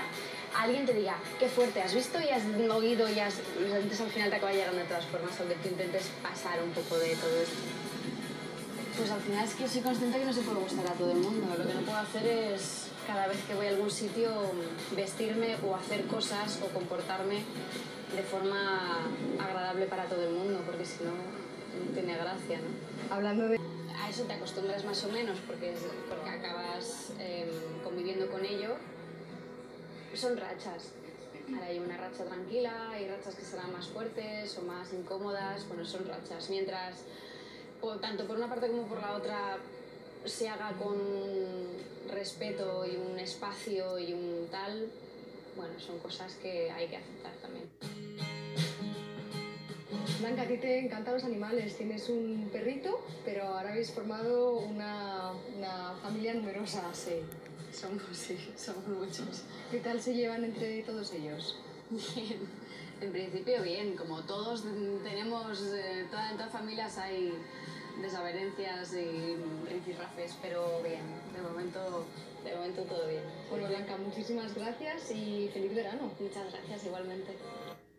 alguien 0.58 0.86
te 0.86 0.94
diga, 0.94 1.16
qué 1.38 1.48
fuerte, 1.48 1.80
has 1.82 1.94
visto 1.94 2.18
y 2.20 2.28
has 2.28 2.42
oído 2.70 3.08
y 3.08 3.20
has... 3.20 3.34
Entonces 3.58 4.00
al 4.00 4.10
final 4.10 4.30
te 4.30 4.36
acaba 4.36 4.52
llegando 4.52 4.78
de 4.78 4.84
todas 4.84 5.06
formas, 5.06 5.38
aunque 5.38 5.54
tú 5.56 5.68
intentes 5.68 6.08
pasar 6.22 6.62
un 6.62 6.70
poco 6.70 6.98
de 6.98 7.14
todo 7.16 7.36
esto. 7.40 7.91
Pues 8.96 9.10
al 9.10 9.20
final 9.20 9.44
es 9.44 9.54
que 9.54 9.68
soy 9.68 9.80
consciente 9.80 10.18
que 10.18 10.24
no 10.24 10.32
se 10.32 10.42
puede 10.42 10.60
gustar 10.60 10.86
a 10.86 10.92
todo 10.92 11.12
el 11.12 11.18
mundo. 11.18 11.46
Lo 11.58 11.66
que 11.66 11.74
no 11.74 11.80
puedo 11.80 11.98
hacer 11.98 12.26
es 12.26 12.88
cada 13.06 13.26
vez 13.26 13.38
que 13.46 13.54
voy 13.54 13.66
a 13.66 13.70
algún 13.70 13.90
sitio 13.90 14.30
vestirme 14.94 15.56
o 15.66 15.74
hacer 15.74 16.06
cosas 16.06 16.60
o 16.62 16.66
comportarme 16.72 17.42
de 18.14 18.22
forma 18.22 19.06
agradable 19.40 19.86
para 19.86 20.04
todo 20.04 20.22
el 20.24 20.34
mundo, 20.34 20.60
porque 20.66 20.84
si 20.84 21.02
no, 21.04 21.10
no 21.10 21.94
tiene 21.94 22.14
gracia, 22.16 22.58
¿no? 22.60 23.14
Hablando 23.14 23.48
de... 23.48 23.58
A 23.98 24.08
eso 24.10 24.24
te 24.24 24.34
acostumbras 24.34 24.84
más 24.84 25.02
o 25.04 25.08
menos 25.08 25.38
porque, 25.46 25.72
es- 25.72 25.86
porque 26.08 26.28
acabas 26.28 27.12
em, 27.18 27.48
conviviendo 27.82 28.30
con 28.30 28.44
ello. 28.44 28.76
Son 30.14 30.36
rachas. 30.36 30.90
Ahora 31.54 31.66
hay 31.66 31.78
una 31.78 31.96
racha 31.96 32.24
tranquila, 32.24 32.90
hay 32.90 33.08
rachas 33.08 33.34
que 33.34 33.42
serán 33.44 33.72
más 33.72 33.88
fuertes 33.88 34.56
o 34.58 34.62
más 34.62 34.92
incómodas, 34.92 35.66
bueno, 35.68 35.84
son 35.84 36.06
rachas. 36.06 36.50
Mientras, 36.50 36.96
tanto 38.00 38.26
por 38.26 38.36
una 38.36 38.48
parte 38.48 38.68
como 38.68 38.84
por 38.84 39.00
la 39.00 39.14
otra, 39.14 39.58
se 40.24 40.48
haga 40.48 40.72
con 40.72 40.96
respeto 42.10 42.84
y 42.86 42.96
un 42.96 43.18
espacio 43.18 43.98
y 43.98 44.12
un 44.12 44.48
tal, 44.50 44.88
bueno, 45.56 45.78
son 45.78 45.98
cosas 45.98 46.34
que 46.36 46.70
hay 46.70 46.88
que 46.88 46.96
aceptar 46.96 47.32
también. 47.42 47.68
Blanca, 50.20 50.42
a 50.42 50.46
ti 50.46 50.56
te 50.58 50.78
encantan 50.78 51.14
los 51.14 51.24
animales. 51.24 51.76
Tienes 51.76 52.08
un 52.08 52.48
perrito, 52.52 53.04
pero 53.24 53.42
ahora 53.42 53.70
habéis 53.70 53.90
formado 53.90 54.58
una, 54.58 55.32
una 55.56 55.94
familia 56.00 56.34
numerosa. 56.34 56.82
Sí. 56.94 57.16
Somos, 57.72 58.02
sí, 58.12 58.38
somos 58.56 58.86
muchos. 58.86 59.42
¿Qué 59.70 59.78
tal 59.80 60.00
se 60.00 60.14
llevan 60.14 60.44
entre 60.44 60.82
todos 60.82 61.12
ellos? 61.14 61.56
Bien, 61.90 62.38
en 63.00 63.12
principio 63.12 63.62
bien, 63.62 63.96
como 63.96 64.22
todos 64.22 64.64
tenemos, 65.02 65.60
eh, 65.74 66.06
todas 66.10 66.52
familias 66.52 66.98
hay 66.98 67.32
desavenencias 68.00 68.94
y 68.94 69.36
rifirrafes, 69.70 70.36
pero 70.40 70.80
bien, 70.82 71.02
de 71.34 71.42
momento, 71.42 72.04
de 72.44 72.54
momento 72.54 72.82
todo 72.84 73.08
bien. 73.08 73.22
Bueno, 73.50 73.68
Blanca, 73.68 73.96
muchísimas 73.96 74.54
gracias 74.54 75.10
y 75.10 75.50
feliz 75.52 75.74
verano. 75.74 76.10
Muchas 76.18 76.52
gracias 76.52 76.86
igualmente. 76.86 77.36